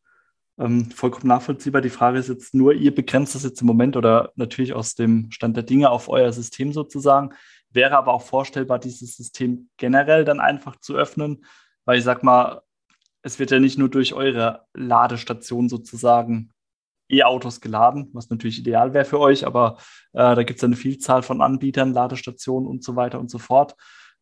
ähm, 0.59 0.91
vollkommen 0.91 1.29
nachvollziehbar. 1.29 1.83
Die 1.83 1.91
Frage 1.91 2.19
ist 2.19 2.29
jetzt 2.29 2.55
nur, 2.55 2.75
ihr 2.75 2.95
begrenzt 2.95 3.35
das 3.35 3.43
jetzt 3.43 3.61
im 3.61 3.67
Moment 3.67 3.97
oder 3.97 4.33
natürlich 4.37 4.73
aus 4.73 4.95
dem 4.95 5.31
Stand 5.31 5.57
der 5.57 5.65
Dinge 5.65 5.91
auf 5.91 6.09
euer 6.09 6.33
System 6.33 6.73
sozusagen. 6.73 7.35
Wäre 7.71 7.97
aber 7.97 8.13
auch 8.13 8.23
vorstellbar, 8.23 8.79
dieses 8.79 9.17
System 9.17 9.69
generell 9.77 10.25
dann 10.25 10.41
einfach 10.41 10.77
zu 10.77 10.95
öffnen, 10.95 11.45
weil 11.85 11.99
ich 11.99 12.05
sag 12.05 12.23
mal, 12.23 12.63
es 13.23 13.39
wird 13.39 13.51
ja 13.51 13.59
nicht 13.59 13.79
nur 13.79 13.89
durch 13.89 14.13
eure 14.13 14.67
Ladestation 14.75 15.69
sozusagen 15.69 16.51
E-Autos 17.09 17.61
geladen, 17.61 18.11
was 18.13 18.31
natürlich 18.31 18.59
ideal 18.59 18.95
wäre 18.95 19.05
für 19.05 19.19
euch, 19.19 19.47
aber 19.47 19.77
äh, 20.13 20.35
da 20.35 20.43
gibt 20.43 20.59
es 20.59 20.65
eine 20.65 20.77
Vielzahl 20.77 21.23
von 21.23 21.43
Anbietern, 21.43 21.93
Ladestationen 21.93 22.69
und 22.69 22.85
so 22.85 22.97
weiter 22.97 23.19
und 23.19 23.31
so 23.31 23.39
fort. 23.39 23.75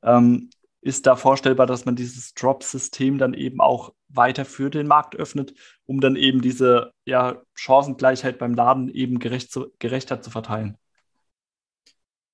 Ähm, 0.03 0.51
ist 0.83 1.07
da 1.07 1.17
vorstellbar, 1.17 1.67
dass 1.67 1.85
man 1.85 1.97
dieses 1.97 2.35
Drop-System 2.35 3.17
dann 3.17 3.35
eben 3.35 3.61
auch 3.61 3.95
weiter 4.09 4.45
für 4.45 4.69
den 4.69 4.89
Markt 4.89 5.17
öffnet, 5.17 5.55
um 5.87 6.01
dann 6.01 6.17
eben 6.17 6.43
diese 6.43 6.93
ja, 7.05 7.41
Chancengleichheit 7.55 8.39
beim 8.39 8.55
Laden 8.55 8.89
eben 8.89 9.21
gerecht 9.21 9.53
zu, 9.53 9.73
gerechter 9.79 10.21
zu 10.21 10.31
verteilen? 10.31 10.77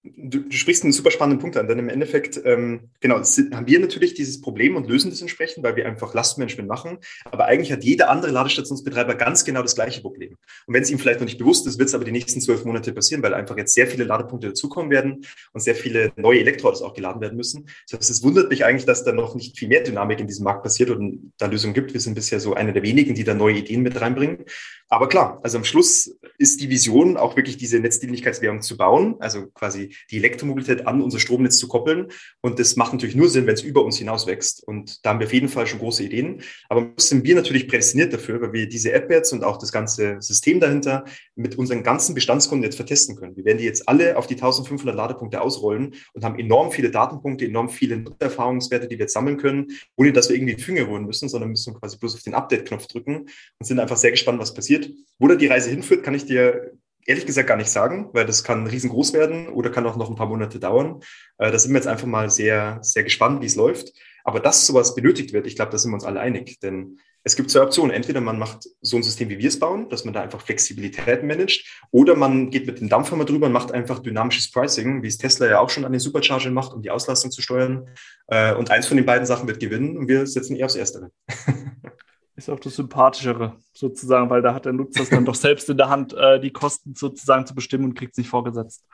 Du, 0.04 0.38
du, 0.40 0.52
sprichst 0.52 0.84
einen 0.84 0.92
super 0.92 1.10
spannenden 1.10 1.40
Punkt 1.40 1.56
an, 1.56 1.66
denn 1.66 1.80
im 1.80 1.88
Endeffekt, 1.88 2.40
ähm, 2.44 2.90
genau, 3.00 3.20
sind, 3.24 3.54
haben 3.54 3.66
wir 3.66 3.80
natürlich 3.80 4.14
dieses 4.14 4.40
Problem 4.40 4.76
und 4.76 4.88
lösen 4.88 5.10
das 5.10 5.20
entsprechend, 5.20 5.64
weil 5.64 5.74
wir 5.74 5.86
einfach 5.86 6.14
Lastmanagement 6.14 6.68
machen. 6.68 6.98
Aber 7.24 7.46
eigentlich 7.46 7.72
hat 7.72 7.82
jeder 7.82 8.08
andere 8.08 8.30
Ladestationsbetreiber 8.30 9.16
ganz 9.16 9.44
genau 9.44 9.60
das 9.60 9.74
gleiche 9.74 10.00
Problem. 10.00 10.36
Und 10.66 10.74
wenn 10.74 10.82
es 10.82 10.90
ihm 10.90 11.00
vielleicht 11.00 11.18
noch 11.18 11.26
nicht 11.26 11.38
bewusst 11.38 11.66
ist, 11.66 11.78
wird 11.78 11.88
es 11.88 11.96
aber 11.96 12.04
die 12.04 12.12
nächsten 12.12 12.40
zwölf 12.40 12.64
Monate 12.64 12.92
passieren, 12.92 13.24
weil 13.24 13.34
einfach 13.34 13.56
jetzt 13.56 13.74
sehr 13.74 13.88
viele 13.88 14.04
Ladepunkte 14.04 14.48
dazukommen 14.48 14.90
werden 14.92 15.26
und 15.52 15.60
sehr 15.60 15.74
viele 15.74 16.12
neue 16.16 16.40
Elektroautos 16.40 16.80
auch 16.82 16.94
geladen 16.94 17.20
werden 17.20 17.36
müssen. 17.36 17.68
Das 17.90 17.98
heißt, 17.98 18.10
es 18.10 18.22
wundert 18.22 18.50
mich 18.50 18.64
eigentlich, 18.64 18.86
dass 18.86 19.02
da 19.02 19.12
noch 19.12 19.34
nicht 19.34 19.58
viel 19.58 19.68
mehr 19.68 19.82
Dynamik 19.82 20.20
in 20.20 20.28
diesem 20.28 20.44
Markt 20.44 20.62
passiert 20.62 20.90
und 20.90 21.32
da 21.38 21.46
Lösungen 21.46 21.74
gibt. 21.74 21.92
Wir 21.92 22.00
sind 22.00 22.14
bisher 22.14 22.38
so 22.38 22.54
einer 22.54 22.72
der 22.72 22.84
wenigen, 22.84 23.16
die 23.16 23.24
da 23.24 23.34
neue 23.34 23.56
Ideen 23.56 23.82
mit 23.82 24.00
reinbringen. 24.00 24.44
Aber 24.90 25.08
klar, 25.08 25.38
also 25.42 25.58
am 25.58 25.64
Schluss 25.64 26.16
ist 26.38 26.62
die 26.62 26.70
Vision 26.70 27.18
auch 27.18 27.36
wirklich 27.36 27.58
diese 27.58 27.78
Netzdienlichkeitswährung 27.78 28.62
zu 28.62 28.78
bauen, 28.78 29.16
also 29.18 29.48
quasi 29.48 29.94
die 30.10 30.16
Elektromobilität 30.16 30.86
an 30.86 31.02
unser 31.02 31.18
Stromnetz 31.18 31.58
zu 31.58 31.68
koppeln. 31.68 32.08
Und 32.40 32.58
das 32.58 32.76
macht 32.76 32.94
natürlich 32.94 33.14
nur 33.14 33.28
Sinn, 33.28 33.46
wenn 33.46 33.54
es 33.54 33.62
über 33.62 33.84
uns 33.84 33.98
hinaus 33.98 34.26
wächst. 34.26 34.66
Und 34.66 35.04
da 35.04 35.10
haben 35.10 35.20
wir 35.20 35.26
auf 35.26 35.32
jeden 35.34 35.50
Fall 35.50 35.66
schon 35.66 35.78
große 35.78 36.02
Ideen. 36.02 36.42
Aber 36.70 36.90
sind 36.96 37.24
wir 37.24 37.34
natürlich 37.34 37.68
prädestiniert 37.68 38.14
dafür, 38.14 38.40
weil 38.40 38.52
wir 38.54 38.68
diese 38.68 38.92
App 38.92 39.10
jetzt 39.10 39.32
und 39.32 39.44
auch 39.44 39.58
das 39.58 39.72
ganze 39.72 40.16
System 40.20 40.58
dahinter 40.58 41.04
mit 41.34 41.58
unseren 41.58 41.82
ganzen 41.82 42.14
Bestandskunden 42.14 42.64
jetzt 42.64 42.76
vertesten 42.76 43.14
können. 43.14 43.36
Wir 43.36 43.44
werden 43.44 43.58
die 43.58 43.64
jetzt 43.64 43.86
alle 43.88 44.16
auf 44.16 44.26
die 44.26 44.34
1500 44.34 44.96
Ladepunkte 44.96 45.42
ausrollen 45.42 45.94
und 46.14 46.24
haben 46.24 46.38
enorm 46.38 46.72
viele 46.72 46.90
Datenpunkte, 46.90 47.44
enorm 47.44 47.68
viele 47.68 48.04
Erfahrungswerte, 48.20 48.88
die 48.88 48.96
wir 48.96 49.04
jetzt 49.04 49.12
sammeln 49.12 49.36
können, 49.36 49.66
ohne 49.96 50.12
dass 50.14 50.30
wir 50.30 50.36
irgendwie 50.36 50.54
Finger 50.54 50.88
rühren 50.88 51.04
müssen, 51.04 51.28
sondern 51.28 51.50
müssen 51.50 51.74
quasi 51.74 51.98
bloß 51.98 52.14
auf 52.14 52.22
den 52.22 52.34
Update-Knopf 52.34 52.86
drücken 52.86 53.16
und 53.18 53.66
sind 53.66 53.78
einfach 53.80 53.98
sehr 53.98 54.12
gespannt, 54.12 54.40
was 54.40 54.54
passiert 54.54 54.77
passiert. 54.78 54.96
Wo 55.20 55.26
da 55.26 55.34
die 55.34 55.48
Reise 55.48 55.70
hinführt, 55.70 56.04
kann 56.04 56.14
ich 56.14 56.26
dir 56.26 56.72
ehrlich 57.04 57.26
gesagt 57.26 57.48
gar 57.48 57.56
nicht 57.56 57.70
sagen, 57.70 58.10
weil 58.12 58.26
das 58.26 58.44
kann 58.44 58.66
riesengroß 58.66 59.12
werden 59.12 59.48
oder 59.48 59.70
kann 59.70 59.86
auch 59.86 59.96
noch 59.96 60.10
ein 60.10 60.16
paar 60.16 60.28
Monate 60.28 60.60
dauern. 60.60 61.00
Äh, 61.38 61.50
da 61.50 61.58
sind 61.58 61.72
wir 61.72 61.78
jetzt 61.78 61.88
einfach 61.88 62.06
mal 62.06 62.30
sehr, 62.30 62.78
sehr 62.82 63.02
gespannt, 63.02 63.42
wie 63.42 63.46
es 63.46 63.56
läuft. 63.56 63.92
Aber 64.24 64.40
dass 64.40 64.66
sowas 64.66 64.94
benötigt 64.94 65.32
wird, 65.32 65.46
ich 65.46 65.56
glaube, 65.56 65.72
da 65.72 65.78
sind 65.78 65.90
wir 65.90 65.94
uns 65.94 66.04
alle 66.04 66.20
einig. 66.20 66.60
Denn 66.60 66.98
es 67.24 67.34
gibt 67.34 67.50
zwei 67.50 67.62
Optionen. 67.62 67.90
Entweder 67.90 68.20
man 68.20 68.38
macht 68.38 68.68
so 68.80 68.96
ein 68.96 69.02
System, 69.02 69.28
wie 69.30 69.38
wir 69.38 69.48
es 69.48 69.58
bauen, 69.58 69.88
dass 69.88 70.04
man 70.04 70.14
da 70.14 70.20
einfach 70.20 70.42
Flexibilität 70.42 71.24
managt, 71.24 71.66
oder 71.90 72.14
man 72.14 72.50
geht 72.50 72.66
mit 72.66 72.78
dem 72.78 72.88
Dampfhammer 72.88 73.24
drüber 73.24 73.46
und 73.46 73.52
macht 73.52 73.72
einfach 73.72 73.98
dynamisches 74.00 74.52
Pricing, 74.52 75.02
wie 75.02 75.08
es 75.08 75.18
Tesla 75.18 75.48
ja 75.48 75.58
auch 75.58 75.70
schon 75.70 75.84
an 75.84 75.92
den 75.92 76.00
Superchargern 76.00 76.52
macht, 76.52 76.74
um 76.74 76.82
die 76.82 76.90
Auslastung 76.90 77.30
zu 77.30 77.42
steuern. 77.42 77.88
Äh, 78.28 78.54
und 78.54 78.70
eins 78.70 78.86
von 78.86 78.98
den 78.98 79.06
beiden 79.06 79.26
Sachen 79.26 79.48
wird 79.48 79.60
gewinnen 79.60 79.96
und 79.96 80.08
wir 80.08 80.26
setzen 80.26 80.54
eher 80.54 80.66
aufs 80.66 80.76
Erstere. 80.76 81.10
ist 82.38 82.48
auch 82.48 82.60
das 82.60 82.76
Sympathischere, 82.76 83.56
sozusagen, 83.72 84.30
weil 84.30 84.42
da 84.42 84.54
hat 84.54 84.64
der 84.64 84.72
Nutzer 84.72 85.02
es 85.02 85.10
dann 85.10 85.24
doch 85.24 85.34
selbst 85.34 85.68
in 85.68 85.76
der 85.76 85.88
Hand, 85.88 86.14
äh, 86.14 86.40
die 86.40 86.52
Kosten 86.52 86.94
sozusagen 86.94 87.46
zu 87.46 87.54
bestimmen 87.54 87.84
und 87.84 87.94
kriegt 87.94 88.12
es 88.12 88.18
nicht 88.18 88.30
vorgesetzt. 88.30 88.86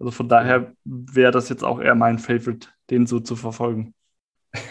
Also 0.00 0.10
von 0.10 0.28
daher 0.28 0.72
wäre 0.84 1.30
das 1.30 1.48
jetzt 1.48 1.62
auch 1.62 1.80
eher 1.80 1.94
mein 1.94 2.18
Favorite, 2.18 2.68
den 2.90 3.06
so 3.06 3.20
zu 3.20 3.36
verfolgen. 3.36 3.94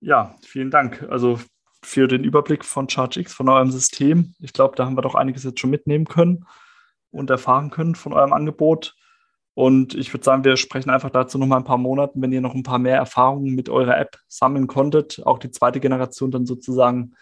ja, 0.00 0.34
vielen 0.44 0.72
Dank. 0.72 1.06
Also 1.08 1.38
für 1.82 2.08
den 2.08 2.24
Überblick 2.24 2.64
von 2.64 2.88
ChargeX, 2.88 3.32
von 3.32 3.48
eurem 3.48 3.70
System. 3.70 4.34
Ich 4.40 4.52
glaube, 4.52 4.74
da 4.74 4.86
haben 4.86 4.96
wir 4.96 5.02
doch 5.02 5.14
einiges 5.14 5.44
jetzt 5.44 5.60
schon 5.60 5.70
mitnehmen 5.70 6.06
können 6.06 6.46
und 7.12 7.30
erfahren 7.30 7.70
können 7.70 7.94
von 7.94 8.12
eurem 8.12 8.32
Angebot. 8.32 8.96
Und 9.56 9.94
ich 9.94 10.12
würde 10.12 10.22
sagen, 10.22 10.44
wir 10.44 10.58
sprechen 10.58 10.90
einfach 10.90 11.08
dazu 11.08 11.38
noch 11.38 11.46
mal 11.46 11.56
ein 11.56 11.64
paar 11.64 11.78
Monaten, 11.78 12.20
wenn 12.20 12.30
ihr 12.30 12.42
noch 12.42 12.54
ein 12.54 12.62
paar 12.62 12.78
mehr 12.78 12.98
Erfahrungen 12.98 13.54
mit 13.54 13.70
eurer 13.70 13.98
App 13.98 14.18
sammeln 14.28 14.66
konntet, 14.66 15.22
auch 15.24 15.38
die 15.38 15.50
zweite 15.50 15.80
Generation 15.80 16.30
dann 16.30 16.44
sozusagen 16.44 17.14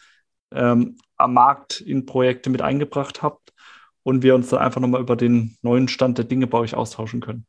ähm, 0.50 0.96
am 1.16 1.32
Markt 1.32 1.80
in 1.80 2.06
Projekte 2.06 2.50
mit 2.50 2.60
eingebracht 2.60 3.22
habt 3.22 3.52
und 4.02 4.24
wir 4.24 4.34
uns 4.34 4.48
dann 4.48 4.58
einfach 4.58 4.80
nochmal 4.80 5.00
über 5.00 5.14
den 5.14 5.56
neuen 5.62 5.86
Stand 5.86 6.18
der 6.18 6.24
Dinge 6.24 6.48
bei 6.48 6.58
euch 6.58 6.74
austauschen 6.74 7.20
können. 7.20 7.46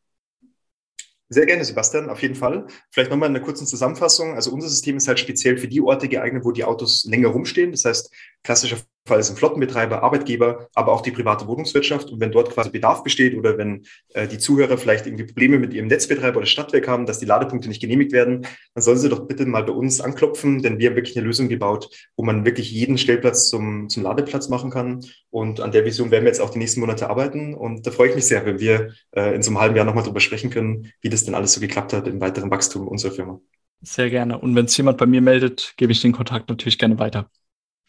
Sehr 1.29 1.47
gerne, 1.47 1.65
Sebastian, 1.65 2.11
auf 2.11 2.21
jeden 2.21 2.35
Fall. 2.35 2.67
Vielleicht 2.91 3.09
nochmal 3.09 3.29
in 3.29 3.35
einer 3.35 3.43
kurzen 3.43 3.65
Zusammenfassung. 3.65 4.35
Also 4.35 4.51
unser 4.51 4.69
System 4.69 4.97
ist 4.97 5.07
halt 5.07 5.19
speziell 5.19 5.57
für 5.57 5.67
die 5.67 5.81
Orte 5.81 6.07
geeignet, 6.07 6.45
wo 6.45 6.51
die 6.51 6.63
Autos 6.63 7.05
länger 7.05 7.29
rumstehen. 7.29 7.71
Das 7.71 7.85
heißt, 7.85 8.13
klassischer 8.43 8.77
Fall 9.07 9.19
ist 9.19 9.37
Flottenbetreiber, 9.37 10.01
Arbeitgeber, 10.01 10.67
aber 10.73 10.91
auch 10.91 11.01
die 11.01 11.11
private 11.11 11.45
Wohnungswirtschaft. 11.45 12.09
Und 12.09 12.19
wenn 12.19 12.31
dort 12.31 12.49
quasi 12.49 12.71
Bedarf 12.71 13.03
besteht 13.03 13.37
oder 13.37 13.57
wenn 13.57 13.85
äh, 14.13 14.27
die 14.27 14.39
Zuhörer 14.39 14.79
vielleicht 14.79 15.05
irgendwie 15.05 15.25
Probleme 15.25 15.59
mit 15.59 15.73
ihrem 15.73 15.87
Netzbetreiber 15.87 16.37
oder 16.37 16.47
Stadtwerk 16.47 16.87
haben, 16.87 17.05
dass 17.05 17.19
die 17.19 17.27
Ladepunkte 17.27 17.69
nicht 17.69 17.81
genehmigt 17.81 18.11
werden, 18.13 18.47
dann 18.73 18.81
sollen 18.81 18.97
sie 18.97 19.09
doch 19.09 19.27
bitte 19.27 19.45
mal 19.45 19.63
bei 19.63 19.73
uns 19.73 20.01
anklopfen, 20.01 20.63
denn 20.63 20.79
wir 20.79 20.89
haben 20.89 20.95
wirklich 20.95 21.15
eine 21.15 21.25
Lösung 21.25 21.49
gebaut, 21.49 21.89
wo 22.17 22.23
man 22.23 22.45
wirklich 22.45 22.71
jeden 22.71 22.97
Stellplatz 22.97 23.47
zum, 23.47 23.89
zum 23.89 24.01
Ladeplatz 24.01 24.49
machen 24.49 24.71
kann. 24.71 25.05
Und 25.29 25.59
an 25.59 25.71
der 25.71 25.85
Vision 25.85 26.09
werden 26.09 26.23
wir 26.23 26.29
jetzt 26.29 26.41
auch 26.41 26.49
die 26.49 26.59
nächsten 26.59 26.79
Monate 26.79 27.07
arbeiten. 27.07 27.53
Und 27.53 27.85
da 27.85 27.91
freue 27.91 28.09
ich 28.09 28.15
mich 28.15 28.25
sehr, 28.25 28.43
wenn 28.45 28.59
wir 28.59 28.93
äh, 29.11 29.35
in 29.35 29.43
so 29.43 29.51
einem 29.51 29.59
halben 29.59 29.75
Jahr 29.75 29.85
nochmal 29.85 30.03
drüber 30.03 30.19
sprechen 30.19 30.49
können, 30.49 30.91
wie 31.01 31.09
das 31.09 31.25
denn 31.25 31.35
alles 31.35 31.53
so 31.53 31.61
geklappt 31.61 31.93
hat 31.93 32.07
im 32.07 32.19
weiteren 32.21 32.49
Wachstum 32.49 32.87
unserer 32.87 33.11
Firma. 33.11 33.39
Sehr 33.83 34.09
gerne. 34.09 34.39
Und 34.39 34.55
wenn 34.55 34.65
es 34.65 34.75
jemand 34.77 34.97
bei 34.97 35.05
mir 35.05 35.21
meldet, 35.21 35.75
gebe 35.77 35.91
ich 35.91 36.01
den 36.01 36.11
Kontakt 36.11 36.49
natürlich 36.49 36.79
gerne 36.79 36.97
weiter. 36.97 37.29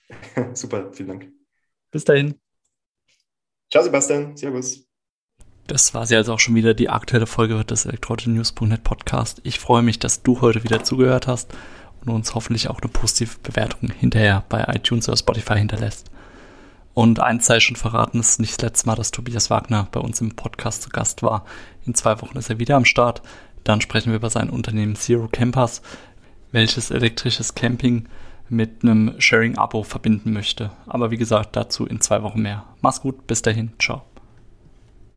Super, 0.54 0.92
vielen 0.92 1.08
Dank. 1.08 1.32
Bis 1.90 2.04
dahin. 2.04 2.34
Ciao, 3.70 3.82
Sebastian. 3.82 4.36
Servus. 4.36 4.86
Das 5.66 5.94
war 5.94 6.06
sie 6.06 6.14
also 6.14 6.32
auch 6.32 6.40
schon 6.40 6.54
wieder, 6.54 6.74
die 6.74 6.88
aktuelle 6.88 7.26
Folge 7.26 7.64
des 7.64 7.86
elektronews.net 7.86 8.84
Podcast. 8.84 9.40
Ich 9.42 9.58
freue 9.58 9.82
mich, 9.82 9.98
dass 9.98 10.22
du 10.22 10.40
heute 10.40 10.62
wieder 10.62 10.84
zugehört 10.84 11.26
hast 11.26 11.52
und 12.00 12.08
uns 12.08 12.34
hoffentlich 12.36 12.68
auch 12.68 12.80
eine 12.80 12.90
positive 12.90 13.38
Bewertung 13.42 13.90
hinterher 13.90 14.44
bei 14.48 14.62
iTunes 14.68 15.08
oder 15.08 15.16
Spotify 15.16 15.58
hinterlässt. 15.58 16.10
Und 16.94 17.20
eins 17.20 17.46
sei 17.46 17.58
schon 17.58 17.76
verraten, 17.76 18.20
es 18.20 18.30
ist 18.30 18.40
nicht 18.40 18.54
das 18.54 18.62
letzte 18.62 18.86
Mal, 18.86 18.94
dass 18.94 19.10
Tobias 19.10 19.50
Wagner 19.50 19.88
bei 19.90 20.00
uns 20.00 20.20
im 20.20 20.36
Podcast 20.36 20.82
zu 20.82 20.88
Gast 20.88 21.22
war. 21.22 21.44
In 21.84 21.94
zwei 21.94 22.22
Wochen 22.22 22.38
ist 22.38 22.48
er 22.48 22.60
wieder 22.60 22.76
am 22.76 22.84
Start. 22.84 23.22
Dann 23.64 23.80
sprechen 23.80 24.10
wir 24.10 24.16
über 24.16 24.30
sein 24.30 24.48
Unternehmen 24.48 24.94
Zero 24.94 25.28
Campers, 25.30 25.82
welches 26.52 26.92
elektrisches 26.92 27.56
Camping 27.56 28.08
mit 28.48 28.82
einem 28.82 29.14
Sharing-Abo 29.18 29.82
verbinden 29.82 30.32
möchte. 30.32 30.70
Aber 30.87 31.11
wie 31.11 31.16
gesagt, 31.16 31.56
dazu 31.56 31.87
in 31.87 32.00
zwei 32.00 32.22
Wochen 32.22 32.42
mehr. 32.42 32.64
Mach's 32.80 33.00
gut, 33.00 33.26
bis 33.26 33.42
dahin, 33.42 33.72
ciao. 33.78 34.02